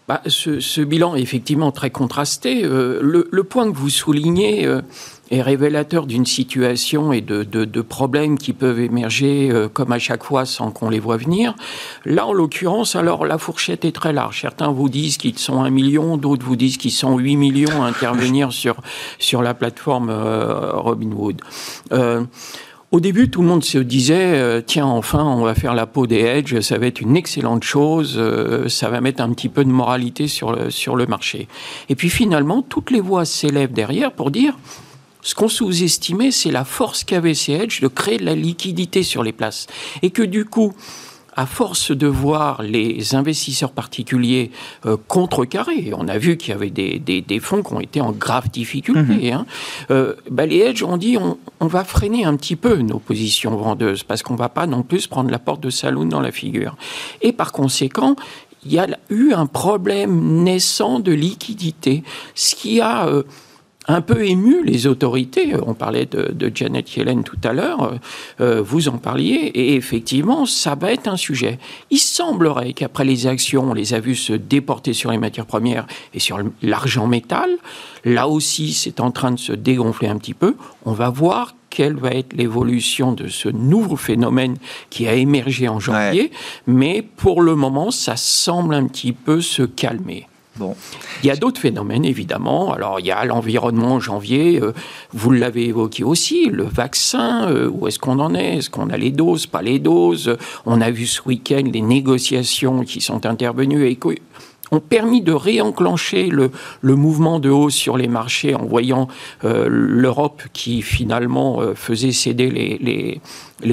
Bah, 0.08 0.22
ce, 0.28 0.82
bilan 0.82 1.16
est 1.16 1.22
effectivement 1.22 1.72
très 1.72 1.90
contrasté. 1.90 2.64
Euh, 2.64 3.00
le, 3.02 3.44
point 3.44 3.72
que 3.72 3.76
vous 3.76 3.90
soulignez 3.90 4.68
euh, 4.68 4.82
est 5.32 5.42
révélateur 5.42 6.06
d'une 6.06 6.28
situation 6.28 7.12
et 7.12 7.22
de, 7.22 7.82
problèmes 7.82 8.38
qui 8.38 8.54
peuvent 8.54 8.80
émerger 8.80 9.50
euh, 9.52 9.68
comme 9.68 9.92
à 9.92 9.98
chaque 9.98 10.24
fois 10.24 10.46
sans 10.46 10.70
qu'on 10.70 10.90
les 10.90 11.00
voit 11.00 11.18
venir. 11.18 11.56
Là, 12.06 12.28
en 12.28 12.34
l'occurrence, 12.34 12.96
alors 12.96 13.26
la 13.26 13.40
fourchette 13.40 13.84
est 13.84 13.94
très 13.94 14.14
large. 14.14 14.42
Certains 14.42 14.72
vous 14.72 14.90
disent 14.90 15.18
qu'ils 15.18 15.40
sont 15.40 15.64
un 15.64 15.72
million, 15.72 16.18
d'autres 16.18 16.46
vous 16.46 16.56
disent 16.56 16.78
qu'ils 16.78 16.92
sont 16.92 17.18
8 17.18 17.36
millions 17.36 17.84
à 17.84 17.88
intervenir 17.88 18.54
sur, 18.54 18.76
sur 19.18 19.42
la 19.42 19.56
plateforme 19.56 20.12
Robinwood. 20.12 21.42
Au 22.96 23.02
début, 23.02 23.30
tout 23.30 23.42
le 23.42 23.48
monde 23.50 23.66
se 23.66 23.78
disait 23.78 24.38
euh, 24.38 24.62
tiens, 24.66 24.86
enfin, 24.86 25.22
on 25.22 25.44
va 25.44 25.54
faire 25.54 25.76
la 25.76 25.86
peau 25.86 26.08
des 26.08 26.22
hedges, 26.22 26.62
ça 26.62 26.78
va 26.78 26.88
être 26.88 27.02
une 27.02 27.18
excellente 27.18 27.62
chose, 27.62 28.16
euh, 28.18 28.70
ça 28.70 28.90
va 28.90 29.02
mettre 29.02 29.22
un 29.22 29.34
petit 29.34 29.50
peu 29.50 29.66
de 29.66 29.70
moralité 29.70 30.30
sur 30.30 30.54
le, 30.54 30.70
sur 30.70 30.96
le 30.96 31.06
marché. 31.06 31.50
Et 31.90 31.96
puis 31.96 32.10
finalement, 32.10 32.62
toutes 32.62 32.92
les 32.92 33.02
voix 33.02 33.26
s'élèvent 33.26 33.74
derrière 33.74 34.14
pour 34.14 34.32
dire 34.32 34.58
ce 35.22 35.36
qu'on 35.36 35.50
sous-estimait, 35.50 36.32
c'est 36.32 36.52
la 36.52 36.64
force 36.64 37.04
qu'avaient 37.04 37.34
ces 37.34 37.52
hedges 37.52 37.82
de 37.82 37.90
créer 37.90 38.18
de 38.18 38.24
la 38.24 38.34
liquidité 38.34 39.04
sur 39.04 39.24
les 39.24 39.34
places. 39.34 39.68
Et 40.02 40.10
que 40.10 40.24
du 40.24 40.46
coup, 40.46 40.74
à 41.36 41.46
force 41.46 41.92
de 41.92 42.08
voir 42.08 42.64
les 42.64 43.14
investisseurs 43.16 43.72
particuliers 43.72 44.52
euh, 44.86 44.98
contrecarrer, 45.08 45.92
on 45.96 46.08
a 46.08 46.18
vu 46.18 46.38
qu'il 46.38 46.50
y 46.50 46.54
avait 46.54 46.70
des, 46.70 47.00
des, 47.00 47.40
fonds 47.40 47.62
qui 47.62 47.74
ont 47.74 47.82
été 47.82 48.02
en 48.02 48.12
grave 48.12 48.50
difficulté, 48.50 49.32
mhm. 49.32 49.34
hein, 49.34 49.46
euh, 49.92 50.16
bah, 50.32 50.46
les 50.46 50.60
hedges 50.60 50.84
ont 50.84 50.98
dit 50.98 51.18
on, 51.18 51.38
on, 51.60 51.68
va 51.68 51.84
freiner 51.84 52.24
un 52.26 52.36
petit 52.38 52.56
peu 52.56 52.78
nos 52.78 53.00
positions 53.00 53.56
vendeuses 53.56 54.04
parce 54.04 54.24
qu'on 54.24 54.36
va 54.36 54.50
pas 54.50 54.66
non 54.66 54.82
plus 54.82 55.08
prendre 55.08 55.30
la 55.30 55.40
porte 55.40 55.62
de 55.62 55.70
saloon 55.70 56.06
dans 56.06 56.22
la 56.22 56.32
figure. 56.32 56.76
Et 57.22 57.34
par 57.34 57.52
conséquent, 57.52 58.16
il 58.66 58.74
y 58.74 58.80
a 58.80 58.88
eu 59.10 59.34
un 59.34 59.46
problème 59.46 60.44
naissant 60.44 61.00
de 61.00 61.12
liquidité, 61.12 62.04
ce 62.34 62.56
qui 62.56 62.82
a 62.82 63.08
euh, 63.08 63.24
un 63.88 64.02
peu 64.02 64.26
ému 64.26 64.64
les 64.64 64.88
autorités. 64.88 65.54
On 65.66 65.74
parlait 65.74 66.06
de, 66.06 66.52
Janet 66.54 66.96
Yellen 66.96 67.24
tout 67.24 67.40
à 67.44 67.54
l'heure, 67.54 67.94
euh, 68.40 68.62
vous 68.62 68.88
en 68.88 68.98
parliez, 68.98 69.52
et 69.54 69.76
effectivement, 69.76 70.46
ça 70.46 70.76
va 70.76 70.92
être 70.92 71.08
un 71.08 71.18
sujet. 71.18 71.60
Il 71.90 71.98
semblerait 71.98 72.74
qu'après 72.74 73.06
les 73.06 73.28
actions, 73.28 73.72
on 73.72 73.74
les 73.74 73.94
a 73.94 74.00
vus 74.00 74.16
se 74.16 74.34
déporter 74.34 74.94
sur 74.94 75.12
les 75.12 75.18
matières 75.18 75.46
premières 75.46 75.86
et 76.14 76.20
sur 76.20 76.40
l'argent 76.62 77.08
métal. 77.08 77.50
Là 78.04 78.28
aussi, 78.28 78.74
c'est 78.74 79.00
en 79.00 79.12
train 79.12 79.32
de 79.32 79.40
se 79.40 79.54
dégonfler 79.54 80.08
un 80.08 80.18
petit 80.18 80.34
peu. 80.34 80.56
On 80.86 80.94
va 80.94 81.10
voir 81.10 81.56
quelle 81.70 81.96
va 81.96 82.12
être 82.12 82.34
l'évolution 82.34 83.12
de 83.12 83.28
ce 83.28 83.50
nouveau 83.50 83.98
phénomène 83.98 84.56
qui 84.90 85.08
a 85.08 85.14
émergé 85.14 85.68
en 85.68 85.80
janvier, 85.80 86.32
mais 86.68 87.02
pour 87.02 87.42
le 87.42 87.56
moment, 87.56 87.92
ça 87.92 88.16
semble 88.16 88.74
un 88.76 88.88
petit 88.88 89.12
peu 89.12 89.42
se 89.42 89.64
calmer. 89.64 90.28
Il 90.60 91.28
y 91.28 91.32
a 91.32 91.36
d'autres 91.36 91.60
phénomènes, 91.60 92.06
évidemment. 92.06 92.74
Alors, 92.74 93.00
il 93.00 93.06
y 93.06 93.12
a 93.12 93.26
l'environnement 93.26 93.94
en 93.94 94.00
janvier, 94.00 94.62
euh, 94.62 94.74
vous 95.14 95.32
l'avez 95.32 95.68
évoqué 95.68 96.04
aussi, 96.04 96.50
le 96.50 96.64
vaccin, 96.64 97.50
euh, 97.50 97.70
où 97.70 97.88
est-ce 97.88 98.00
qu'on 98.00 98.20
en 98.20 98.34
est? 98.36 98.58
Est-ce 98.58 98.70
qu'on 98.70 98.90
a 98.90 98.98
les 98.98 99.12
doses, 99.12 99.48
pas 99.48 99.62
les 99.62 99.80
doses? 99.80 100.38
On 100.66 100.82
a 100.82 100.92
vu 100.92 101.08
ce 101.08 101.22
week-end 101.26 101.64
les 101.72 101.82
négociations 101.82 102.84
qui 102.84 103.02
sont 103.02 103.26
intervenues 103.26 103.86
et 103.86 103.98
ont 104.72 104.80
permis 104.80 105.22
de 105.22 105.32
réenclencher 105.32 106.30
le, 106.30 106.52
mouvement 106.84 107.40
de 107.40 107.50
hausse 107.50 107.76
sur 107.76 107.98
les 107.98 108.08
marchés 108.08 108.56
en 108.56 108.66
voyant 108.66 109.08
euh, 109.44 109.68
l'Europe 109.70 110.44
qui 110.54 110.82
finalement 110.82 111.62
euh, 111.62 111.76
faisait 111.76 112.12
céder 112.12 112.50
les, 112.50 113.22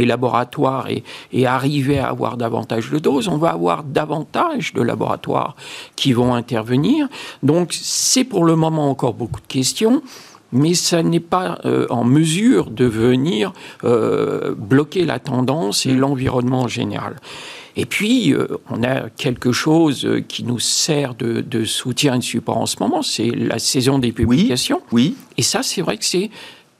laboratoires 0.06 0.88
et, 1.32 1.46
arriver 1.46 1.98
à 1.98 2.08
avoir 2.08 2.36
davantage 2.36 2.90
de 2.90 2.98
doses. 2.98 3.28
On 3.28 3.36
va 3.36 3.50
avoir 3.50 3.84
davantage 3.84 4.72
de 4.74 4.82
laboratoires 4.82 5.56
qui 5.96 6.12
vont 6.12 6.34
intervenir. 6.34 7.08
Donc 7.42 7.72
c'est 7.72 8.24
pour 8.24 8.44
le 8.44 8.56
moment 8.56 8.90
encore 8.90 9.14
beaucoup 9.14 9.40
de 9.40 9.46
questions 9.46 10.02
mais 10.54 10.74
ça 10.74 11.02
n'est 11.02 11.18
pas 11.18 11.60
euh, 11.64 11.86
en 11.88 12.04
mesure 12.04 12.70
de 12.70 12.84
venir 12.84 13.54
bloquer 13.82 15.06
la 15.06 15.18
tendance 15.18 15.86
et 15.86 15.94
l'environnement 15.94 16.62
en 16.62 16.68
général. 16.68 17.16
Et 17.76 17.86
puis, 17.86 18.34
euh, 18.34 18.46
on 18.70 18.82
a 18.82 19.08
quelque 19.10 19.52
chose 19.52 20.04
euh, 20.04 20.20
qui 20.20 20.44
nous 20.44 20.58
sert 20.58 21.14
de, 21.14 21.64
soutien 21.64 22.14
et 22.14 22.18
de 22.18 22.24
support 22.24 22.58
en 22.58 22.66
ce 22.66 22.76
moment, 22.80 23.02
c'est 23.02 23.30
la 23.30 23.58
saison 23.58 23.98
des 23.98 24.12
publications. 24.12 24.82
Oui. 24.92 25.16
Et 25.36 25.42
ça, 25.42 25.62
c'est 25.62 25.80
vrai 25.80 25.96
que 25.96 26.04
c'est 26.04 26.30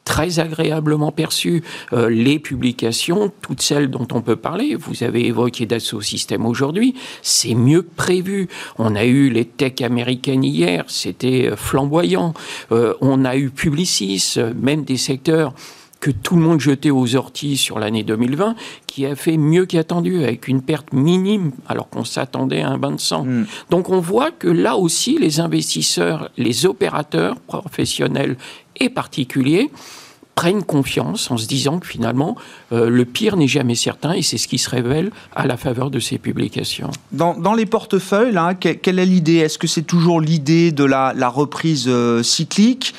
très 0.05 0.41
agréablement 0.41 1.13
perçu. 1.13 1.63
Euh, 1.93 2.11
les 2.11 2.39
publications, 2.39 3.33
toutes 3.41 3.63
celles 3.63 3.89
dont 3.89 4.09
on 4.13 4.21
peut 4.21 4.37
parler, 4.37 4.75
vous 4.75 5.05
avez 5.05 5.27
évoqué 5.27 5.65
Dassault 5.65 6.01
Systèmes 6.01 6.45
aujourd'hui, 6.45 6.95
c'est 7.23 7.55
mieux 7.55 7.83
que 7.83 7.95
prévu. 7.95 8.49
On 8.79 8.97
a 8.97 9.05
eu 9.05 9.31
les 9.31 9.45
techs 9.45 9.81
américaines 9.81 10.45
hier, 10.45 10.85
c'était 10.89 11.53
flamboyant. 11.57 12.35
on 12.71 13.25
a 13.25 13.37
eu 13.37 13.51
Publicis, 13.51 14.37
même 14.61 14.85
des 14.85 14.97
secteurs 14.97 15.55
que 16.03 16.11
tout 16.11 16.35
le 16.35 16.43
monde 16.43 16.61
jetait 16.61 16.91
aux 16.91 17.15
orties 17.15 17.57
sur 17.57 17.79
l'année 17.79 18.03
2020, 18.03 18.57
qui 18.89 19.07
a 19.07 19.15
fait 19.15 19.37
mieux 19.37 19.67
qu'attendu, 19.67 20.25
avec 20.25 20.49
une 20.49 20.61
perte 20.61 20.93
minime, 20.93 21.53
alors 21.69 21.89
qu'on 21.89 22.05
s'attendait 22.05 22.61
à 22.61 22.71
un 22.71 22.77
bain 22.77 22.91
de 22.91 23.01
sang. 23.01 23.25
Hmm. 23.25 23.47
Donc 23.71 23.89
on 23.89 24.01
voit 24.01 24.33
que 24.33 24.49
là 24.49 24.77
aussi, 24.77 25.17
les 25.17 25.39
investisseurs, 25.39 26.29
les 26.37 26.67
opérateurs 26.67 27.37
professionnels 27.37 28.37
et 28.81 28.89
particuliers, 28.89 29.71
prennent 30.35 30.65
confiance 30.65 31.31
en 31.31 31.37
se 31.37 31.47
disant 31.47 31.79
que 31.79 31.87
finalement, 31.87 32.37
euh, 32.73 32.89
le 32.89 33.05
pire 33.05 33.37
n'est 33.37 33.47
jamais 33.47 33.77
certain 33.77 34.13
et 34.13 34.23
c'est 34.23 34.39
ce 34.39 34.49
qui 34.49 34.59
se 34.59 34.69
révèle 34.69 35.13
à 35.37 35.47
la 35.47 35.57
faveur 35.57 35.91
de 35.91 36.01
ces 36.01 36.19
publications. 36.19 36.91
Dans, 37.13 37.55
les 37.55 37.67
portefeuilles, 37.67 38.33
là, 38.33 38.55
quelle 38.55 38.99
est 38.99 39.07
l'idée? 39.07 39.37
Est-ce 39.37 39.59
que 39.59 39.69
c'est 39.69 39.83
toujours 39.83 40.21
l'idée 40.21 40.73
de 40.73 40.85
la, 40.85 41.29
reprise 41.29 41.85
euh, 41.87 42.25
cyclique? 42.25 42.95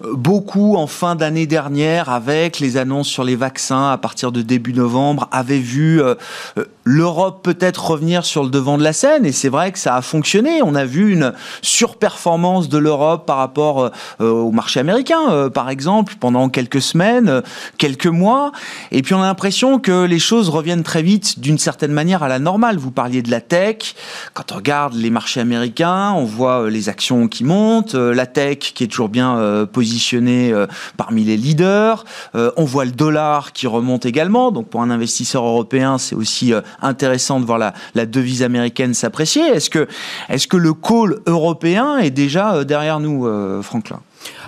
Beaucoup 0.00 0.76
en 0.76 0.86
fin 0.86 1.14
d'année 1.14 1.46
dernière 1.46 2.08
avec 2.08 2.60
les 2.60 2.76
annonces 2.76 3.08
sur 3.08 3.24
les 3.24 3.36
vaccins 3.36 3.90
à 3.90 3.98
partir 3.98 4.32
de 4.32 4.42
début 4.42 4.72
novembre 4.72 5.28
avaient 5.32 5.58
vu 5.58 6.00
euh, 6.00 6.14
euh, 6.56 6.64
l'Europe 6.84 7.42
peut-être 7.42 7.90
revenir 7.90 8.24
sur 8.24 8.44
le 8.44 8.50
devant 8.50 8.78
de 8.78 8.84
la 8.84 8.92
scène 8.92 9.26
et 9.26 9.32
c'est 9.32 9.48
vrai 9.48 9.72
que 9.72 9.78
ça 9.78 9.96
a 9.96 10.02
fonctionné. 10.02 10.62
On 10.62 10.74
a 10.74 10.84
vu 10.84 11.12
une 11.12 11.32
surperformance 11.62 12.68
de 12.68 12.78
l'Europe 12.78 13.26
par 13.26 13.36
rapport 13.36 13.90
au 14.20 14.50
marché 14.52 14.80
américain, 14.80 15.50
par 15.50 15.68
exemple, 15.68 16.14
pendant 16.18 16.48
quelques 16.48 16.80
semaines, 16.80 17.42
quelques 17.76 18.06
mois. 18.06 18.52
Et 18.90 19.02
puis 19.02 19.12
on 19.12 19.22
a 19.22 19.26
l'impression 19.26 19.78
que 19.78 20.04
les 20.04 20.18
choses 20.18 20.48
reviennent 20.48 20.82
très 20.82 21.02
vite 21.02 21.40
d'une 21.40 21.58
certaine 21.58 21.92
manière 21.92 22.22
à 22.22 22.28
la 22.28 22.38
normale. 22.38 22.78
Vous 22.78 22.90
parliez 22.90 23.20
de 23.20 23.30
la 23.30 23.42
tech. 23.42 23.94
Quand 24.32 24.52
on 24.52 24.56
regarde 24.56 24.94
les 24.94 25.10
marchés 25.10 25.40
américains, 25.40 26.12
on 26.12 26.24
voit 26.24 26.70
les 26.70 26.88
actions 26.88 27.28
qui 27.28 27.44
montent, 27.44 27.94
la 27.94 28.26
tech 28.26 28.58
qui 28.58 28.84
est 28.84 28.88
toujours 28.88 29.10
bien 29.10 29.66
positionné 29.88 30.52
euh, 30.52 30.66
parmi 30.96 31.24
les 31.24 31.36
leaders. 31.36 32.04
Euh, 32.34 32.50
on 32.56 32.64
voit 32.64 32.84
le 32.84 32.90
dollar 32.90 33.52
qui 33.52 33.66
remonte 33.66 34.04
également. 34.04 34.50
Donc 34.50 34.68
pour 34.68 34.82
un 34.82 34.90
investisseur 34.90 35.44
européen, 35.44 35.96
c'est 35.96 36.14
aussi 36.14 36.52
euh, 36.52 36.60
intéressant 36.82 37.40
de 37.40 37.46
voir 37.46 37.58
la, 37.58 37.72
la 37.94 38.04
devise 38.04 38.42
américaine 38.42 38.92
s'apprécier. 38.92 39.42
Est-ce 39.42 39.70
que, 39.70 39.88
est-ce 40.28 40.46
que 40.46 40.58
le 40.58 40.74
call 40.74 41.20
européen 41.26 41.96
est 41.98 42.10
déjà 42.10 42.64
derrière 42.64 43.00
nous, 43.00 43.26
Franklin? 43.62 44.00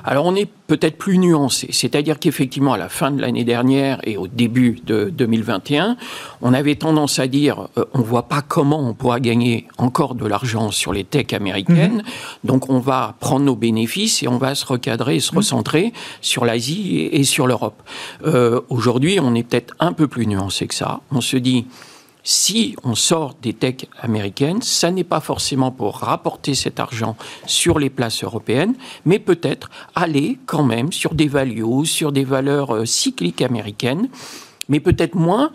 Alors 0.04 0.26
on 0.26 0.34
est 0.34 0.48
peut-être 0.66 0.96
plus 0.96 1.18
nuancé, 1.18 1.68
c'est-à-dire 1.70 2.18
qu'effectivement 2.18 2.72
à 2.72 2.78
la 2.78 2.88
fin 2.88 3.10
de 3.10 3.20
l'année 3.20 3.44
dernière 3.44 4.00
et 4.04 4.16
au 4.16 4.28
début 4.28 4.80
de 4.84 5.10
2021, 5.10 5.96
on 6.42 6.54
avait 6.54 6.76
tendance 6.76 7.18
à 7.18 7.26
dire 7.26 7.68
euh, 7.76 7.84
on 7.92 8.00
voit 8.00 8.28
pas 8.28 8.42
comment 8.42 8.80
on 8.88 8.94
pourra 8.94 9.20
gagner 9.20 9.66
encore 9.78 10.14
de 10.14 10.26
l'argent 10.26 10.70
sur 10.70 10.92
les 10.92 11.04
techs 11.04 11.32
américaines, 11.32 11.96
mhm. 11.96 12.02
donc 12.44 12.70
on 12.70 12.78
va 12.78 13.14
prendre 13.20 13.44
nos 13.44 13.56
bénéfices 13.56 14.22
et 14.22 14.28
on 14.28 14.38
va 14.38 14.54
se 14.54 14.64
recadrer 14.66 15.16
et 15.16 15.20
se 15.20 15.32
mhm. 15.32 15.38
recentrer 15.38 15.92
sur 16.20 16.44
l'Asie 16.44 17.08
et, 17.12 17.24
sur 17.24 17.46
l'Europe. 17.46 17.82
Euh, 18.24 18.60
aujourd'hui, 18.68 19.18
on 19.20 19.34
est 19.34 19.42
peut-être 19.42 19.74
un 19.80 19.92
peu 19.92 20.08
plus 20.08 20.26
nuancé 20.26 20.66
que 20.66 20.74
ça. 20.74 21.00
On 21.10 21.20
se 21.20 21.36
dit 21.36 21.66
si 22.22 22.76
on 22.84 22.94
sort 22.94 23.34
des 23.42 23.52
techs 23.52 23.88
américaines, 24.00 24.62
ça 24.62 24.90
n'est 24.90 25.04
pas 25.04 25.20
forcément 25.20 25.70
pour 25.70 25.96
rapporter 25.98 26.54
cet 26.54 26.80
argent 26.80 27.16
sur 27.46 27.78
les 27.78 27.90
places 27.90 28.22
européennes, 28.24 28.74
mais 29.04 29.18
peut-être 29.18 29.70
aller 29.94 30.38
quand 30.46 30.64
même 30.64 30.92
sur 30.92 31.14
des 31.14 31.28
values, 31.28 31.86
sur 31.86 32.12
des 32.12 32.24
valeurs 32.24 32.74
euh, 32.74 32.84
cycliques 32.84 33.42
américaines, 33.42 34.08
mais 34.68 34.80
peut-être 34.80 35.14
moins 35.14 35.50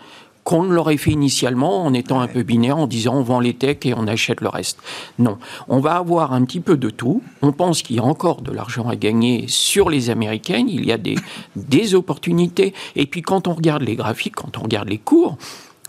qu'on 0.46 0.64
ne 0.64 0.74
l'aurait 0.76 0.98
fait 0.98 1.12
initialement 1.12 1.84
en 1.84 1.94
étant 1.94 2.22
un 2.22 2.28
peu 2.28 2.44
binaire, 2.44 2.78
en 2.78 2.86
disant 2.86 3.16
on 3.16 3.24
vend 3.24 3.40
les 3.40 3.56
techs 3.56 3.86
et 3.88 3.96
on 3.96 4.06
achète 4.06 4.42
le 4.42 4.48
reste. 4.48 4.78
Non, 5.18 5.40
on 5.68 5.80
va 5.80 5.96
avoir 5.96 6.34
un 6.34 6.46
petit 6.46 6.60
peu 6.60 6.78
de 6.78 6.92
tout. 6.92 7.24
On 7.42 7.52
pense 7.52 7.82
qu'il 7.82 7.96
y 7.96 8.00
a 8.00 8.04
encore 8.04 8.44
de 8.44 8.52
l'argent 8.52 8.88
à 8.88 8.96
gagner 8.96 9.46
sur 9.48 9.90
les 9.90 10.12
américaines, 10.12 10.70
il 10.70 10.86
y 10.86 10.92
a 10.92 11.00
des, 11.00 11.16
des 11.56 11.96
opportunités. 11.96 12.76
Et 12.96 13.08
puis 13.08 13.24
quand 13.24 13.48
on 13.48 13.56
regarde 13.56 13.82
les 13.82 13.96
graphiques, 13.96 14.36
quand 14.36 14.60
on 14.60 14.62
regarde 14.62 14.88
les 14.88 15.00
cours, 15.00 15.38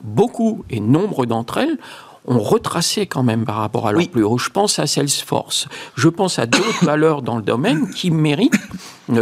beaucoup 0.03 0.65
et 0.71 0.81
nombre 0.81 1.27
d'entre 1.27 1.59
elles 1.59 1.79
ont 2.27 2.41
retracé 2.41 3.07
quand 3.07 3.23
même 3.23 3.45
par 3.45 3.57
rapport 3.57 3.87
à 3.87 3.93
leur 3.93 4.09
plus 4.09 4.25
haut. 4.25 4.39
Je 4.39 4.51
pense 4.51 4.79
à 4.79 4.87
Salesforce. 4.87 5.69
Je 5.95 6.09
pense 6.09 6.39
à 6.39 6.47
d'autres 6.47 6.83
valeurs 6.85 7.23
dans 7.23 7.37
le 7.37 7.43
domaine 7.43 7.89
qui 7.91 8.11
méritent 8.11 8.55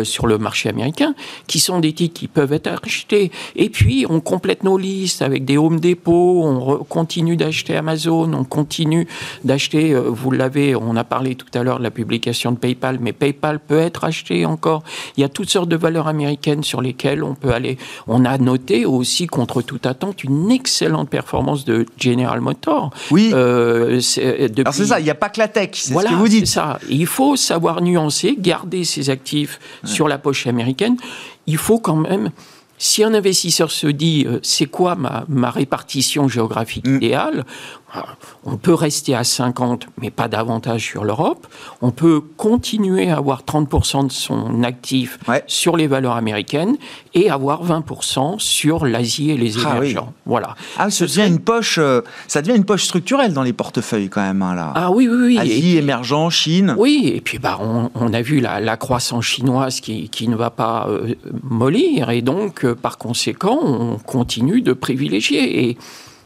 sur 0.05 0.27
le 0.27 0.39
marché 0.39 0.69
américain, 0.69 1.15
qui 1.47 1.61
sont 1.61 1.81
des 1.81 1.93
titres 1.93 2.15
qui 2.15 2.29
peuvent 2.29 2.53
être 2.53 2.69
achetés. 2.83 3.31
Et 3.57 3.69
puis, 3.69 4.07
on 4.09 4.21
complète 4.21 4.65
nos 4.65 4.79
listes 4.79 5.23
avec 5.23 5.45
des 5.45 5.59
Home 5.59 5.81
Depot, 5.81 6.43
on 6.45 6.85
continue 6.85 7.37
d'acheter 7.37 7.77
Amazon, 7.77 8.33
on 8.33 8.45
continue 8.45 9.07
d'acheter, 9.45 9.93
euh, 9.93 10.01
vous 10.09 10.31
l'avez, 10.31 10.75
on 10.75 10.97
a 10.97 11.05
parlé 11.05 11.35
tout 11.35 11.47
à 11.55 11.63
l'heure 11.63 11.79
de 11.79 11.83
la 11.83 11.91
publication 11.91 12.53
de 12.53 12.57
PayPal, 12.57 12.99
mais 13.01 13.13
PayPal 13.13 13.61
peut 13.61 13.79
être 13.79 14.05
acheté 14.05 14.47
encore. 14.47 14.83
Il 15.17 15.21
y 15.21 15.25
a 15.25 15.29
toutes 15.29 15.51
sortes 15.51 15.69
de 15.69 15.77
valeurs 15.77 16.09
américaines 16.09 16.63
sur 16.63 16.81
lesquelles 16.81 17.23
on 17.23 17.35
peut 17.35 17.53
aller. 17.53 17.79
On 18.07 18.25
a 18.25 18.39
noté 18.39 18.87
aussi, 18.87 19.27
contre 19.27 19.63
toute 19.63 19.87
attente, 19.87 20.25
une 20.25 20.51
excellente 20.51 21.09
performance 21.09 21.65
de 21.65 21.87
General 21.99 22.41
Motors. 22.41 22.91
Oui. 23.11 23.31
Euh, 23.33 24.01
c'est, 24.01 24.51
Alors 24.59 24.75
c'est 24.75 24.87
ça, 24.87 25.01
il 25.01 25.05
n'y 25.05 25.11
a 25.11 25.15
pas 25.15 25.29
que 25.29 25.41
la 25.41 25.49
tech, 25.49 25.71
c'est 25.73 25.95
ce 25.95 25.99
que 25.99 26.15
vous 26.15 26.29
dites. 26.29 26.47
C'est 26.47 26.55
ça. 26.55 26.79
Il 26.89 27.07
faut 27.07 27.37
savoir 27.37 27.83
nuancer, 27.83 28.37
garder 28.39 28.85
ses 28.85 29.11
actifs 29.11 29.59
sur 29.85 30.09
la 30.09 30.19
poche 30.19 30.47
américaine, 30.47 30.97
il 31.47 31.59
faut 31.59 31.79
quand 31.79 31.97
même 31.97 32.31
si 32.79 33.05
un 33.05 33.15
investisseur 33.15 33.71
se 33.71 33.87
dit 33.87 34.25
euh, 34.27 34.41
c'est 34.43 34.67
quoi 34.67 34.95
ma, 34.95 35.25
ma, 35.29 35.51
répartition 35.51 36.29
géographique 36.29 36.87
mm. 36.87 36.97
idéale, 36.97 37.45
on 38.45 38.57
peut 38.57 38.75
rester 38.75 39.15
à 39.15 39.25
50, 39.25 39.87
mais 40.01 40.11
pas 40.11 40.29
davantage 40.29 40.83
sur 40.83 41.05
l'Europe. 41.05 41.47
On 41.81 41.91
peut 41.91 42.21
continuer 42.21 43.11
à 43.11 43.19
avoir 43.19 43.43
30% 43.43 44.07
de 44.09 44.13
son 44.13 44.63
actif 44.63 45.19
sur 45.47 45.77
les 45.77 45.87
valeurs 45.87 46.17
américaines 46.17 46.77
et 47.15 47.31
avoir 47.31 47.65
20% 47.65 48.39
sur 48.39 48.87
l'Asie 48.87 49.31
et 49.31 49.37
les 49.37 49.59
ah 49.59 49.77
émergents. 49.77 50.13
Voilà. 50.27 50.55
Ah, 50.79 50.91
ça 50.91 51.07
devient 51.07 51.27
une 51.27 51.41
poche, 51.41 51.79
euh, 51.79 52.03
ça 52.29 52.43
devient 52.43 52.57
une 52.57 52.65
poche 52.65 52.85
structurelle 52.85 53.33
dans 53.33 53.43
les 53.43 53.53
portefeuilles 53.53 54.09
quand 54.09 54.23
même 54.23 54.43
hein, 54.43 54.55
là. 54.55 54.73
Ah 54.75 54.91
oui, 54.91 55.09
oui, 55.09 55.17
oui. 55.27 55.39
Asie, 55.39 55.77
émergent, 55.77 56.31
Chine. 56.31 56.75
Oui, 56.79 57.13
et 57.15 57.21
puis 57.21 57.39
bah 57.39 57.59
on, 57.61 58.13
a 58.13 58.23
vu 58.23 58.41
la, 58.41 58.77
croissance 58.77 59.25
chinoise 59.25 59.81
qui, 59.81 60.09
qui 60.09 60.29
ne 60.29 60.37
va 60.37 60.51
pas 60.51 60.87
euh, 60.89 61.15
mollir 61.43 62.11
et 62.11 62.23
donc 62.23 62.65
euh, 62.65 62.75
par 62.75 62.99
conséquent 62.99 63.59
on 63.63 63.99
continue 63.99 64.61
de 64.61 64.73
privilégier 64.73 65.69
et 65.69 65.79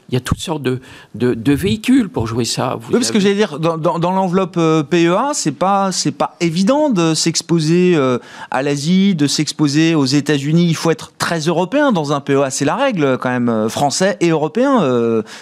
il 0.09 0.15
y 0.15 0.17
a 0.17 0.21
toutes 0.21 0.39
sortes 0.39 0.63
de, 0.63 0.81
de, 1.15 1.53
véhicules 1.53 2.09
pour 2.09 2.27
jouer 2.27 2.47
ça. 2.47 2.79
oui, 2.89 2.93
parce 2.93 3.11
que 3.11 3.21
j'allais 3.21 3.35
dire, 3.35 3.59
dans, 3.59 3.77
dans, 3.77 4.11
l'enveloppe 4.11 4.57
euh, 4.57 4.83
PEA, 4.83 5.35
c'est 5.35 5.53
pas, 5.53 5.93
c'est 5.93 6.13
pas 6.13 6.35
évident 6.41 6.89
de 6.89 7.13
s'exposer 7.13 7.93
euh, 7.95 8.19
à 8.51 8.63
l'Asie, 8.63 9.15
de 9.15 9.27
s'exposer 9.27 9.95
aux 9.95 10.07
États-Unis. 10.07 10.65
Il 10.67 10.77
faut 10.77 10.91
être 10.91 11.13
très 11.19 11.41
européen 11.41 11.93
dans 11.93 12.13
un 12.15 12.21
PEA. 12.21 12.49
C'est 12.49 12.65
la 12.65 12.77
règle, 12.77 13.19
quand 13.19 13.29
même, 13.29 13.51
euh, 13.51 13.69
français 13.69 14.17
et 14.21 14.31
européen, 14.31 14.79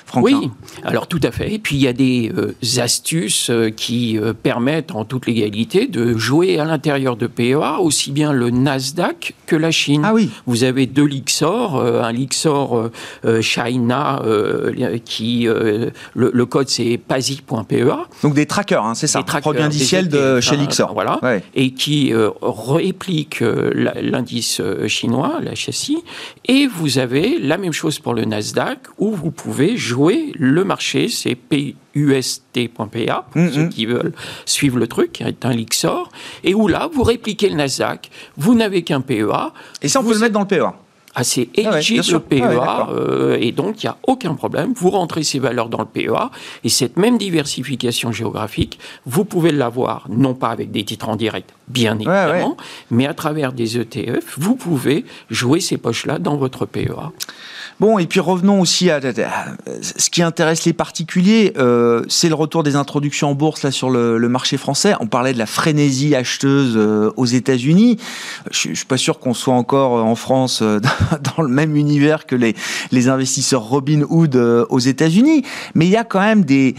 Franklin. 0.04 0.40
Oui, 0.40 0.50
alors 0.82 1.06
tout 1.06 1.20
à 1.22 1.30
fait. 1.30 1.52
Et 1.52 1.58
puis 1.60 1.76
il 1.76 1.82
y 1.82 1.88
a 1.88 1.92
des 1.92 2.32
astuces 2.78 3.50
qui 3.76 4.18
permettent, 4.42 4.92
en 4.92 5.04
toute 5.04 5.26
légalité, 5.26 5.86
de 5.86 6.16
jouer 6.16 6.58
à 6.58 6.64
l'intérieur 6.64 7.16
de 7.16 7.28
PEA, 7.28 7.80
aussi 7.80 8.10
bien 8.10 8.32
le 8.32 8.50
Nasdaq 8.50 9.34
que 9.46 9.54
la 9.54 9.70
Chine. 9.70 10.02
Ah 10.04 10.12
oui. 10.12 10.30
Vous 10.46 10.64
avez 10.64 10.86
deux 10.86 11.04
Lixor, 11.04 11.80
un 11.80 12.12
Lixor 12.12 12.90
China 13.40 14.22
euh, 14.55 14.55
qui 15.04 15.48
euh, 15.48 15.90
le, 16.14 16.46
code 16.46 16.68
c'est 16.68 16.98
PASI.pea. 16.98 18.08
Donc 18.22 18.34
des 18.34 18.46
trackers, 18.46 18.84
hein, 18.84 18.94
c'est 18.94 19.06
ça, 19.06 19.22
des 19.22 19.40
produits 19.40 19.62
indiciels 19.62 20.08
de 20.08 20.40
chez 20.40 20.56
Lixor. 20.56 20.92
Voilà, 20.94 21.20
et 21.54 21.72
qui 21.72 22.12
euh, 22.12 22.30
réplique 22.42 23.40
l'indice 23.40 24.60
chinois, 24.86 25.38
la 25.42 25.54
châssis, 25.54 25.98
et 26.46 26.66
vous 26.66 26.98
avez 26.98 27.38
la 27.38 27.58
même 27.58 27.72
chose 27.72 27.98
pour 27.98 28.14
le 28.14 28.24
Nasdaq 28.24 28.78
où 28.98 29.12
vous 29.12 29.30
pouvez 29.30 29.76
jouer 29.76 30.32
le 30.34 30.64
marché, 30.64 31.08
c'est 31.08 31.34
PUST.pa, 31.34 33.26
pour 33.30 33.42
mm, 33.42 33.52
ceux 33.52 33.68
qui 33.68 33.86
veulent 33.86 34.12
suivre 34.44 34.78
le 34.78 34.86
truc, 34.86 35.12
qui 35.12 35.22
est 35.22 35.44
un 35.44 35.52
Lixor, 35.52 36.10
et 36.44 36.54
où 36.54 36.68
là, 36.68 36.88
vous 36.92 37.02
répliquez 37.02 37.48
le 37.48 37.56
Nasdaq, 37.56 38.10
vous 38.36 38.54
n'avez 38.54 38.82
qu'un 38.82 39.00
PEA. 39.00 39.52
Et 39.82 39.88
ça, 39.88 40.00
on 40.00 40.04
peut 40.04 40.14
le 40.14 40.20
mettre 40.20 40.32
dans 40.32 40.40
le 40.40 40.46
PEA 40.46 40.74
assez 41.16 41.48
éligible 41.54 42.04
ah 42.14 42.20
PEA, 42.20 42.60
ah 42.60 42.88
euh, 42.92 43.38
et 43.40 43.50
donc 43.50 43.82
il 43.82 43.86
n'y 43.86 43.90
a 43.90 43.96
aucun 44.06 44.34
problème. 44.34 44.74
Vous 44.76 44.90
rentrez 44.90 45.24
ces 45.24 45.38
valeurs 45.38 45.70
dans 45.70 45.78
le 45.78 45.86
PEA, 45.86 46.30
et 46.62 46.68
cette 46.68 46.98
même 46.98 47.16
diversification 47.16 48.12
géographique, 48.12 48.78
vous 49.06 49.24
pouvez 49.24 49.50
l'avoir, 49.50 50.06
non 50.10 50.34
pas 50.34 50.50
avec 50.50 50.70
des 50.70 50.84
titres 50.84 51.08
en 51.08 51.16
direct, 51.16 51.54
bien 51.68 51.94
évidemment, 51.94 52.56
mais 52.90 53.06
à 53.06 53.14
travers 53.14 53.52
des 53.52 53.78
ETF, 53.78 54.36
vous 54.38 54.56
pouvez 54.56 55.06
jouer 55.30 55.60
ces 55.60 55.78
poches-là 55.78 56.18
dans 56.18 56.36
votre 56.36 56.66
PEA. 56.66 57.12
Bon, 57.78 57.98
et 57.98 58.06
puis 58.06 58.20
revenons 58.20 58.60
aussi 58.60 58.90
à, 58.90 59.00
ce 59.02 60.10
qui 60.10 60.22
intéresse 60.22 60.64
les 60.64 60.72
particuliers, 60.72 61.52
euh, 61.58 62.02
c'est 62.08 62.30
le 62.30 62.34
retour 62.34 62.62
des 62.62 62.74
introductions 62.74 63.30
en 63.30 63.34
bourse 63.34 63.62
là 63.62 63.70
sur 63.70 63.90
le, 63.90 64.28
marché 64.28 64.56
français. 64.56 64.94
On 65.00 65.06
parlait 65.06 65.34
de 65.34 65.38
la 65.38 65.46
frénésie 65.46 66.14
acheteuse 66.14 66.74
euh, 66.76 67.12
aux 67.16 67.26
États-Unis. 67.26 67.98
Je, 68.50 68.74
suis 68.74 68.86
pas 68.86 68.96
sûr 68.96 69.18
qu'on 69.18 69.34
soit 69.34 69.54
encore 69.54 70.04
en 70.04 70.14
France 70.14 70.62
dans 71.36 71.42
le 71.42 71.48
même 71.48 71.76
univers 71.76 72.24
que 72.24 72.34
les, 72.34 72.54
les 72.92 73.08
investisseurs 73.08 73.62
Robin 73.62 74.02
Hood 74.08 74.36
euh, 74.36 74.64
aux 74.70 74.78
États-Unis. 74.78 75.42
Mais 75.74 75.84
il 75.86 75.90
y 75.90 75.96
a 75.96 76.04
quand 76.04 76.20
même 76.20 76.44
des, 76.44 76.74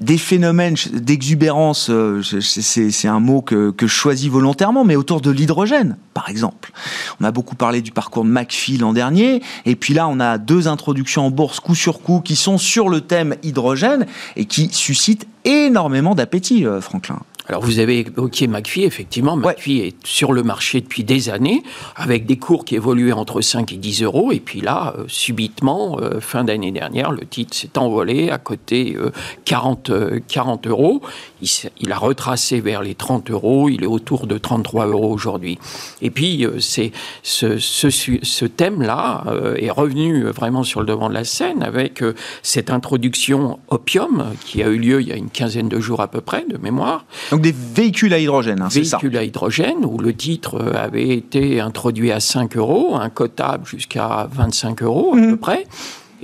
des 0.00 0.18
phénomènes 0.18 0.76
d'exubérance, 0.92 1.88
euh, 1.90 2.22
c'est 2.22 3.08
un 3.08 3.20
mot 3.20 3.42
que, 3.42 3.74
je 3.80 3.86
choisis 3.86 4.30
volontairement, 4.30 4.84
mais 4.84 4.96
autour 4.96 5.20
de 5.20 5.30
l'hydrogène, 5.30 5.96
par 6.14 6.28
exemple. 6.28 6.72
On 7.20 7.24
a 7.24 7.30
beaucoup 7.30 7.56
parlé 7.56 7.80
du 7.80 7.90
parcours 7.90 8.24
de 8.24 8.30
McPhee 8.30 8.78
l'an 8.78 8.92
dernier, 8.92 9.42
et 9.66 9.76
puis 9.76 9.94
là, 9.94 10.08
on 10.08 10.20
a 10.20 10.38
deux 10.38 10.68
introductions 10.68 11.26
en 11.26 11.30
bourse 11.30 11.60
coup 11.60 11.74
sur 11.74 12.00
coup 12.00 12.20
qui 12.20 12.36
sont 12.36 12.58
sur 12.58 12.88
le 12.88 13.00
thème 13.00 13.36
hydrogène 13.42 14.06
et 14.36 14.46
qui 14.46 14.68
suscitent 14.72 15.26
énormément 15.44 16.14
d'appétit, 16.14 16.66
euh, 16.66 16.80
Franklin. 16.80 17.20
Alors 17.46 17.62
vous 17.62 17.78
avez 17.78 17.98
évoqué 17.98 18.46
McPhee, 18.46 18.84
effectivement, 18.84 19.36
McPhee 19.36 19.80
est 19.80 20.06
sur 20.06 20.32
le 20.32 20.42
marché 20.42 20.80
depuis 20.80 21.04
des 21.04 21.28
années, 21.28 21.62
avec 21.94 22.24
des 22.24 22.38
cours 22.38 22.64
qui 22.64 22.74
évoluaient 22.74 23.12
entre 23.12 23.42
5 23.42 23.70
et 23.72 23.76
10 23.76 24.02
euros, 24.02 24.32
et 24.32 24.40
puis 24.40 24.62
là, 24.62 24.94
euh, 24.96 25.04
subitement, 25.08 25.98
euh, 26.00 26.20
fin 26.20 26.44
d'année 26.44 26.72
dernière, 26.72 27.12
le 27.12 27.26
titre 27.26 27.54
s'est 27.54 27.76
envolé 27.76 28.30
à 28.30 28.38
côté 28.38 28.96
40, 29.44 29.90
euh, 29.90 30.20
40 30.26 30.66
euros. 30.66 31.02
Il, 31.42 31.48
il, 31.80 31.92
a 31.92 31.98
retracé 31.98 32.60
vers 32.60 32.82
les 32.82 32.94
30 32.94 33.30
euros, 33.30 33.68
il 33.68 33.84
est 33.84 33.88
autour 33.88 34.26
de 34.26 34.38
33 34.38 34.86
euros 34.86 35.12
aujourd'hui. 35.12 35.58
Et 36.00 36.10
puis, 36.10 36.46
c'est 36.60 36.92
ce, 37.22 37.58
ce, 37.58 37.90
ce 37.90 38.44
thème-là 38.46 39.24
est 39.56 39.70
revenu 39.70 40.24
vraiment 40.24 40.62
sur 40.62 40.80
le 40.80 40.86
devant 40.86 41.08
de 41.08 41.14
la 41.14 41.24
scène 41.24 41.62
avec 41.62 42.02
cette 42.42 42.70
introduction 42.70 43.58
Opium, 43.68 44.32
qui 44.44 44.62
a 44.62 44.68
eu 44.68 44.78
lieu 44.78 45.02
il 45.02 45.08
y 45.08 45.12
a 45.12 45.16
une 45.16 45.30
quinzaine 45.30 45.68
de 45.68 45.80
jours 45.80 46.00
à 46.00 46.08
peu 46.08 46.20
près, 46.20 46.44
de 46.48 46.56
mémoire. 46.56 47.04
Donc 47.34 47.42
des 47.42 47.52
véhicules 47.74 48.14
à 48.14 48.20
hydrogène, 48.20 48.62
hein, 48.62 48.68
c'est 48.70 48.84
ça 48.84 48.98
Véhicules 48.98 49.18
à 49.18 49.24
hydrogène, 49.24 49.84
où 49.84 49.98
le 49.98 50.14
titre 50.14 50.72
avait 50.72 51.08
été 51.08 51.60
introduit 51.60 52.12
à 52.12 52.20
5 52.20 52.56
euros, 52.56 52.94
un 52.94 53.10
cotable 53.10 53.66
jusqu'à 53.66 54.28
25 54.30 54.84
euros 54.84 55.14
à 55.14 55.16
mmh. 55.16 55.30
peu 55.30 55.36
près. 55.36 55.66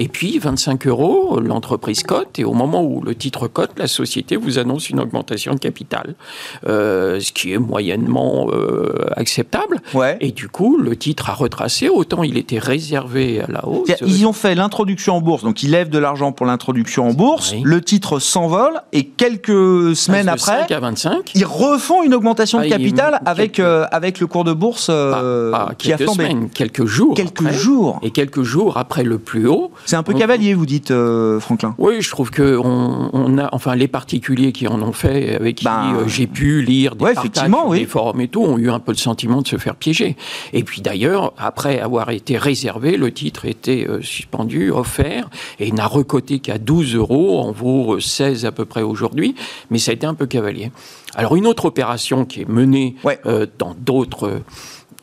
Et 0.01 0.09
puis 0.09 0.39
25 0.39 0.87
euros, 0.87 1.41
l'entreprise 1.41 2.03
cote, 2.05 2.39
et 2.39 2.45
au 2.45 2.55
moment 2.55 2.83
où 2.83 3.03
le 3.03 3.15
titre 3.15 3.49
cote, 3.49 3.73
la 3.77 3.87
société 3.87 4.37
vous 4.37 4.59
annonce 4.59 4.89
une 4.89 4.99
augmentation 4.99 5.53
de 5.53 5.59
capital, 5.59 6.15
euh, 6.67 7.21
ce 7.21 7.33
qui 7.33 7.53
est 7.53 7.59
moyennement 7.59 8.49
euh, 8.51 9.11
acceptable. 9.15 9.83
Ouais. 9.93 10.17
Et 10.21 10.33
du 10.33 10.49
coup, 10.49 10.79
le 10.79 10.97
titre 10.97 11.29
a 11.29 11.35
retracé, 11.35 11.91
autant 11.91 12.23
il 12.23 12.39
était 12.39 12.59
réservé 12.59 13.43
à 13.43 13.47
la 13.53 13.69
hausse. 13.69 13.91
Ils 14.01 14.27
ont 14.27 14.33
fait 14.33 14.55
l'introduction 14.55 15.17
en 15.17 15.21
bourse, 15.21 15.43
donc 15.43 15.63
ils 15.63 15.71
lèvent 15.71 15.91
de 15.91 15.99
l'argent 15.99 16.33
pour 16.33 16.47
l'introduction 16.47 17.07
en 17.07 17.13
bourse, 17.13 17.53
oui. 17.53 17.61
le 17.63 17.83
titre 17.83 18.21
s'envole, 18.21 18.81
et 18.95 19.05
quelques 19.05 19.95
semaines 19.95 20.31
après, 20.31 20.63
5 20.67 20.71
à 20.71 20.81
25, 20.81 21.33
ils 21.35 21.45
refont 21.45 22.03
une 22.03 22.15
augmentation 22.15 22.59
de 22.59 22.69
capital 22.69 23.21
ah, 23.27 23.31
avec, 23.31 23.53
quelques... 23.53 23.67
euh, 23.67 23.85
avec 23.93 24.19
le 24.19 24.27
cours 24.27 24.45
de 24.45 24.55
bourse 24.55 24.87
pas, 24.87 25.51
pas 25.51 25.73
qui 25.77 25.93
a 25.93 25.99
flambé. 25.99 26.25
Semaines, 26.25 26.49
quelques 26.49 26.87
jours. 26.87 27.13
Quelques 27.15 27.43
après, 27.43 27.53
jours. 27.53 28.01
Et 28.03 28.13
quelques 28.13 28.43
jours 28.43 28.79
après 28.79 29.03
le 29.03 29.19
plus 29.19 29.47
haut, 29.47 29.71
c'est 29.91 29.97
un 29.97 30.05
peu 30.05 30.15
cavalier, 30.15 30.55
vous 30.55 30.67
dites, 30.67 30.93
euh, 30.93 31.41
Franklin. 31.41 31.75
Oui, 31.77 32.01
je 32.01 32.11
trouve 32.11 32.31
que 32.31 32.57
on, 32.57 33.11
on, 33.13 33.39
a, 33.39 33.49
enfin, 33.51 33.75
les 33.75 33.89
particuliers 33.89 34.53
qui 34.53 34.69
en 34.69 34.81
ont 34.83 34.93
fait, 34.93 35.35
avec 35.35 35.57
qui 35.57 35.65
ben, 35.65 35.97
euh, 35.97 36.07
j'ai 36.07 36.29
pu 36.29 36.63
lire 36.63 36.95
des, 36.95 37.07
ouais, 37.07 37.15
partages, 37.15 37.51
oui. 37.67 37.81
des 37.81 37.87
forums 37.87 38.21
et 38.21 38.29
tout, 38.29 38.41
ont 38.41 38.57
eu 38.57 38.71
un 38.71 38.79
peu 38.79 38.93
le 38.93 38.97
sentiment 38.97 39.43
de 39.43 39.49
se 39.49 39.57
faire 39.57 39.75
piéger. 39.75 40.17
Et 40.53 40.63
puis 40.63 40.81
d'ailleurs, 40.81 41.33
après 41.37 41.81
avoir 41.81 42.11
été 42.11 42.39
réservé, 42.39 42.97
le 42.97 43.11
titre 43.11 43.47
était 43.47 43.85
euh, 43.89 44.01
suspendu, 44.01 44.71
offert, 44.71 45.29
et 45.59 45.73
n'a 45.73 45.89
recoté 45.89 46.39
qu'à 46.39 46.59
12 46.59 46.95
euros, 46.95 47.41
en 47.41 47.51
vaut 47.51 47.99
16 47.99 48.45
à 48.47 48.53
peu 48.53 48.67
près 48.67 48.83
aujourd'hui, 48.83 49.35
mais 49.71 49.79
ça 49.79 49.91
a 49.91 49.95
été 49.95 50.07
un 50.07 50.15
peu 50.15 50.27
cavalier. 50.27 50.71
Alors 51.17 51.35
une 51.35 51.49
autre 51.49 51.65
opération 51.65 52.25
qui 52.25 52.43
est 52.43 52.49
menée 52.49 52.95
ouais. 53.03 53.19
euh, 53.27 53.47
dans 53.59 53.75
d'autres 53.77 54.41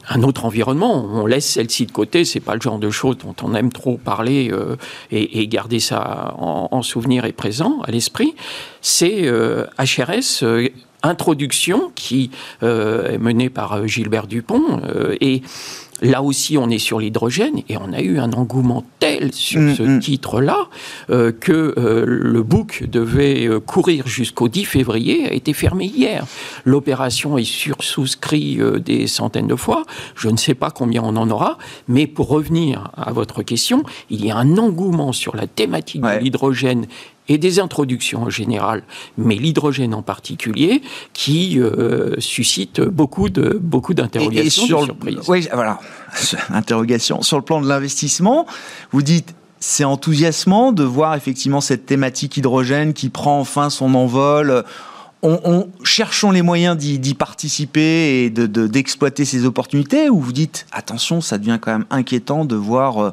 un 0.10 0.24
autre 0.24 0.46
environnement. 0.46 1.06
On 1.12 1.26
laisse 1.26 1.46
celle-ci 1.46 1.86
de 1.86 1.92
côté. 1.92 2.26
C'est 2.26 2.40
pas 2.40 2.56
le 2.56 2.62
genre 2.62 2.80
de 2.80 2.90
choses 2.90 3.18
dont 3.18 3.36
on 3.42 3.54
aime 3.54 3.72
trop 3.72 3.98
parler 3.98 4.50
euh, 4.52 4.76
et, 5.12 5.42
et, 5.42 5.48
garder 5.48 5.80
ça 5.80 6.34
en, 6.38 6.70
en, 6.72 6.82
souvenir 6.82 7.26
et 7.26 7.34
présent 7.34 7.80
à 7.84 7.92
l'esprit. 7.92 8.36
C'est 8.82 9.28
euh, 9.28 9.66
HRS. 9.80 10.44
Euh, 10.44 10.70
introduction 11.04 11.92
qui 11.94 12.32
euh, 12.64 13.12
est 13.12 13.18
menée 13.20 13.52
par 13.52 13.88
Gilbert 13.88 14.26
Dupont 14.26 14.82
et 15.22 15.44
Là 16.02 16.22
aussi, 16.22 16.58
on 16.58 16.70
est 16.70 16.80
sur 16.80 17.00
l'hydrogène 17.00 17.62
et 17.70 17.78
on 17.78 17.92
a 17.94 18.02
eu 18.02 18.20
un 18.20 18.32
engouement 18.34 18.84
tel 19.00 19.34
sur 19.34 19.62
mmh, 19.62 19.76
ce 19.76 19.84
mmh. 19.84 20.00
titre-là 20.00 20.68
euh, 21.10 21.32
que 21.32 21.74
euh, 21.78 22.06
le 22.06 22.44
book 22.44 22.84
devait 22.88 23.48
euh, 23.48 23.60
courir 23.60 24.08
jusqu'au 24.08 24.48
10 24.48 24.66
février, 24.66 25.28
a 25.28 25.34
été 25.34 25.54
fermé 25.54 25.86
hier. 25.86 26.26
L'opération 26.66 27.38
est 27.38 27.44
sursouscrite 27.44 28.60
euh, 28.60 28.80
des 28.80 29.08
centaines 29.08 29.48
de 29.48 29.56
fois. 29.56 29.84
Je 30.16 30.30
ne 30.30 30.38
sais 30.38 30.54
pas 30.54 30.70
combien 30.70 31.02
on 31.04 31.16
en 31.16 31.30
aura, 31.30 31.58
mais 31.88 32.08
pour 32.08 32.28
revenir 32.28 32.92
à 32.96 33.12
votre 33.12 33.42
question, 33.44 33.84
il 34.10 34.26
y 34.26 34.32
a 34.32 34.38
un 34.38 34.58
engouement 34.58 35.12
sur 35.12 35.36
la 35.36 35.48
thématique 35.48 36.04
ouais. 36.04 36.20
de 36.20 36.24
l'hydrogène 36.24 36.86
et 37.30 37.38
des 37.38 37.60
introductions 37.60 38.24
en 38.24 38.30
général, 38.30 38.84
mais 39.18 39.36
l'hydrogène 39.36 39.94
en 39.94 40.02
particulier, 40.02 40.82
qui 41.14 41.60
euh, 41.60 42.16
suscite 42.20 42.82
beaucoup 42.82 43.30
de 43.30 43.60
beaucoup 43.62 43.94
d'interrogations, 43.94 44.66
sur 44.66 44.88
de. 44.88 44.94
Oui, 45.28 45.48
voilà, 45.54 45.80
interrogation 46.50 47.22
sur 47.22 47.38
le 47.38 47.44
plan 47.44 47.62
de 47.62 47.68
l'investissement. 47.68 48.46
Vous 48.92 49.02
dites 49.02 49.36
c'est 49.60 49.84
enthousiasmant 49.84 50.72
de 50.72 50.84
voir 50.84 51.16
effectivement 51.16 51.62
cette 51.62 51.86
thématique 51.86 52.38
hydrogène 52.38 52.94
qui 52.94 53.10
prend 53.10 53.40
enfin 53.40 53.70
son 53.70 53.96
envol. 53.96 54.64
On, 55.24 55.40
on, 55.46 55.70
cherchons 55.84 56.30
les 56.30 56.44
moyens 56.44 56.78
d'y 56.78 57.14
participer 57.16 58.26
et 58.26 58.30
d'exploiter 58.30 59.24
de, 59.24 59.26
de, 59.26 59.30
ces 59.32 59.46
opportunités 59.46 60.10
ou 60.10 60.20
vous 60.20 60.32
dites 60.32 60.68
attention 60.72 61.22
ça 61.22 61.40
devient 61.40 61.58
quand 61.60 61.72
même 61.72 61.86
inquiétant 61.90 62.46
de 62.46 62.56
voir 62.56 62.98
euh, 63.00 63.12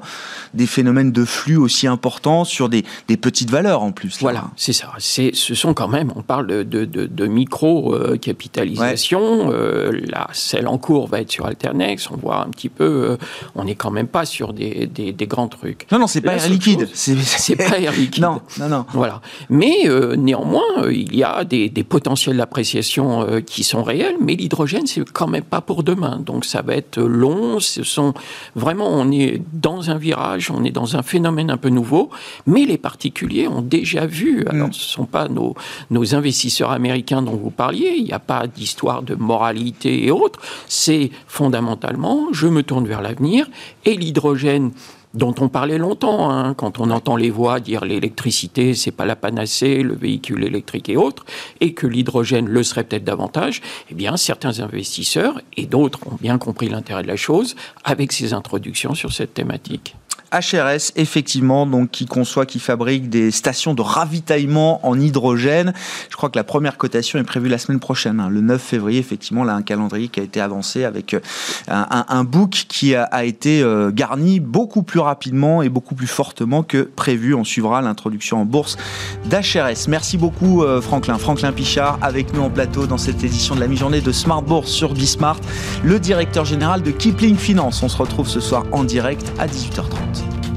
des 0.53 0.67
phénomènes 0.67 1.12
de 1.12 1.25
flux 1.25 1.57
aussi 1.57 1.87
importants 1.87 2.45
sur 2.45 2.69
des, 2.69 2.85
des 3.09 3.17
petites 3.17 3.51
valeurs 3.51 3.83
en 3.83 3.93
plus 3.93 4.17
là. 4.17 4.19
voilà 4.21 4.45
c'est 4.57 4.75
ça. 4.75 4.93
C'est 4.99 5.31
ce 5.35 5.55
sont 5.55 5.73
quand 5.73 5.88
même 5.88 6.12
on 6.14 6.23
parle 6.23 6.47
de, 6.47 6.85
de 6.85 7.27
micro 7.27 7.95
euh, 7.95 8.17
capitalisation 8.17 9.49
ouais. 9.49 9.55
euh, 9.55 10.01
là 10.07 10.29
celle 10.33 10.69
en 10.69 10.79
cours 10.79 11.09
va 11.09 11.21
être 11.21 11.31
sur 11.31 11.47
Alternex 11.47 12.11
on 12.11 12.17
voit 12.17 12.43
un 12.45 12.51
petit 12.51 12.69
peu 12.69 12.85
euh, 12.85 13.17
on 13.55 13.64
n'est 13.64 13.75
quand 13.75 13.90
même 13.90 14.09
pas 14.09 14.27
sur 14.27 14.53
des, 14.53 14.87
des, 14.87 15.12
des, 15.12 15.27
grands 15.27 15.49
trucs. 15.49 15.87
Non 15.90 15.99
non 15.99 16.07
c'est 16.07 16.21
pas 16.21 16.35
air 16.37 16.49
liquide. 16.49 16.88
c'est 16.93 17.57
pas 17.57 17.79
air 17.79 17.93
liquide. 17.97 18.23
non 18.23 18.40
non. 18.59 18.69
Non 18.69 18.87
voilà. 18.93 19.21
Mais 19.49 19.88
néanmoins 20.17 20.62
il 20.90 21.14
y 21.14 21.25
a 21.25 21.45
des, 21.45 21.69
des 21.69 21.85
potentiels 21.95 22.39
d'appréciation 22.39 23.23
euh, 23.23 23.41
qui 23.41 23.63
sont 23.63 23.85
réels, 23.85 24.17
mais 24.21 24.35
l'hydrogène, 24.35 24.85
c'est 24.85 25.09
quand 25.13 25.29
même 25.29 25.45
pas 25.45 25.61
pour 25.61 25.85
demain. 25.85 26.19
Donc 26.19 26.45
ça 26.45 26.61
va 26.61 26.75
être 26.75 27.01
long. 27.01 27.61
Ce 27.61 27.85
sont 27.85 28.15
vraiment, 28.57 28.89
on 28.91 29.13
est 29.13 29.41
dans 29.53 29.91
un 29.91 29.97
virage, 29.97 30.51
on 30.51 30.65
est 30.65 30.73
dans 30.73 30.97
un 30.97 31.03
phénomène 31.03 31.53
un 31.53 31.57
peu 31.57 31.69
nouveau, 31.69 32.11
mais 32.49 32.65
les 32.65 32.79
particuliers 32.79 33.47
ont 33.47 33.63
déjà 33.63 34.07
vu. 34.07 34.45
Alors, 34.49 34.71
ce 34.73 34.81
sont 34.81 35.05
pas 35.05 35.29
nos, 35.29 35.55
nos 35.93 36.17
investisseurs 36.17 36.73
américains 36.73 37.23
dont 37.23 37.37
vous 37.37 37.51
parliez. 37.51 37.95
Il 37.97 38.03
n'y 38.03 38.13
a 38.13 38.19
pas 38.19 38.49
d'histoire 38.49 39.05
de 39.05 39.15
moralité 39.15 40.05
et 40.05 40.11
autres. 40.11 40.41
C'est 40.67 41.13
fondamentalement, 41.29 42.27
je 42.33 42.49
me 42.49 42.65
tourne 42.65 42.89
vers 42.89 43.03
l'avenir 43.03 43.47
et 43.85 43.95
l'hydrogène 43.95 44.73
dont 45.14 45.35
on 45.40 45.48
parlait 45.48 45.79
longtemps, 45.79 46.31
hein, 46.31 46.55
quand 46.55 46.81
on 46.81 46.90
entend 46.90 47.16
les 47.16 47.31
voix 47.31 47.61
dire 47.61 47.85
l'électricité, 47.85 48.74
c'est 48.74 48.90
pas 48.90 49.07
la 49.07 49.16
panacée, 49.16 49.83
le 49.83 49.94
véhicule 49.94 50.44
électrique 50.44 50.88
et 50.88 50.96
autres, 50.96 51.24
et 51.61 51.72
que 51.72 51.87
l'hydrogène 51.87 52.46
le 52.46 52.62
serait 52.62 52.85
peut-être 52.85 53.05
davantage, 53.05 53.62
eh 53.90 53.94
bien, 53.94 54.16
certains 54.16 54.61
investisseurs 54.61 55.40
et 55.57 55.66
d'autres 55.66 56.00
ont 56.07 56.18
bien 56.20 56.38
compris 56.38 56.68
l'intérêt 56.68 57.03
de 57.03 57.09
la 57.09 57.16
chose 57.16 57.55
avec 57.85 58.12
ces 58.12 58.35
introductions 58.35 58.94
sur 58.94 59.12
cette 59.12 59.35
thématique. 59.35 59.94
HRS, 60.33 60.93
effectivement, 60.97 61.67
donc 61.67 61.91
qui 61.91 62.07
conçoit, 62.07 62.47
qui 62.47 62.59
fabrique 62.59 63.09
des 63.09 63.31
stations 63.31 63.75
de 63.75 63.83
ravitaillement 63.83 64.87
en 64.87 64.99
hydrogène. 64.99 65.73
Je 66.11 66.17
crois 66.17 66.31
que 66.31 66.39
la 66.39 66.45
première 66.45 66.77
cotation 66.77 67.19
est 67.19 67.25
prévue 67.25 67.49
la 67.49 67.59
semaine 67.59 67.81
prochaine, 67.81 68.21
hein, 68.21 68.29
le 68.29 68.41
9 68.41 68.61
février. 68.61 68.99
Effectivement, 68.99 69.45
là, 69.45 69.55
un 69.55 69.63
calendrier 69.63 70.09
qui 70.09 70.21
a 70.21 70.23
été 70.23 70.41
avancé 70.41 70.85
avec 70.85 71.17
un, 71.69 72.05
un, 72.09 72.25
book 72.25 72.67
qui 72.69 72.95
a, 72.95 73.05
a 73.05 73.25
été 73.25 73.63
euh, 73.63 73.91
garni 73.91 74.41
beaucoup 74.41 74.83
plus 74.83 75.01
rapidement 75.01 75.63
et 75.63 75.69
beaucoup 75.69 75.95
plus 75.95 76.07
fortement 76.07 76.63
que 76.63 76.83
prévu. 76.83 77.35
On 77.35 77.45
suivra 77.45 77.83
l'introduction 77.83 78.41
en 78.41 78.45
bourse 78.45 78.77
d'HRS. 79.27 79.89
Merci 79.89 80.17
beaucoup, 80.17 80.63
euh, 80.63 80.81
Franklin. 80.81 81.19
Franklin 81.19 81.53
Pichard, 81.53 81.99
avec 82.03 82.33
nous 82.35 82.43
en 82.43 82.51
plateau 82.51 82.87
dans 82.87 82.99
cette 82.99 83.23
édition 83.23 83.55
de 83.55 83.61
la 83.61 83.69
mi-journée 83.69 84.01
de 84.01 84.13
Smart 84.13 84.43
Bourse 84.43 84.71
sur 84.71 84.95
Bismart, 84.95 85.41
le 85.83 85.99
directeur 85.99 86.45
général 86.45 86.83
de 86.83 86.91
Kipling 86.91 87.37
Finance. 87.37 87.83
On 87.83 87.89
se 87.89 87.97
retrouve 87.97 88.29
ce 88.29 88.41
soir 88.41 88.65
en 88.73 88.85
direct 88.85 89.33
à 89.39 89.47
18h30. 89.47 90.24
Podcast. 90.25 90.54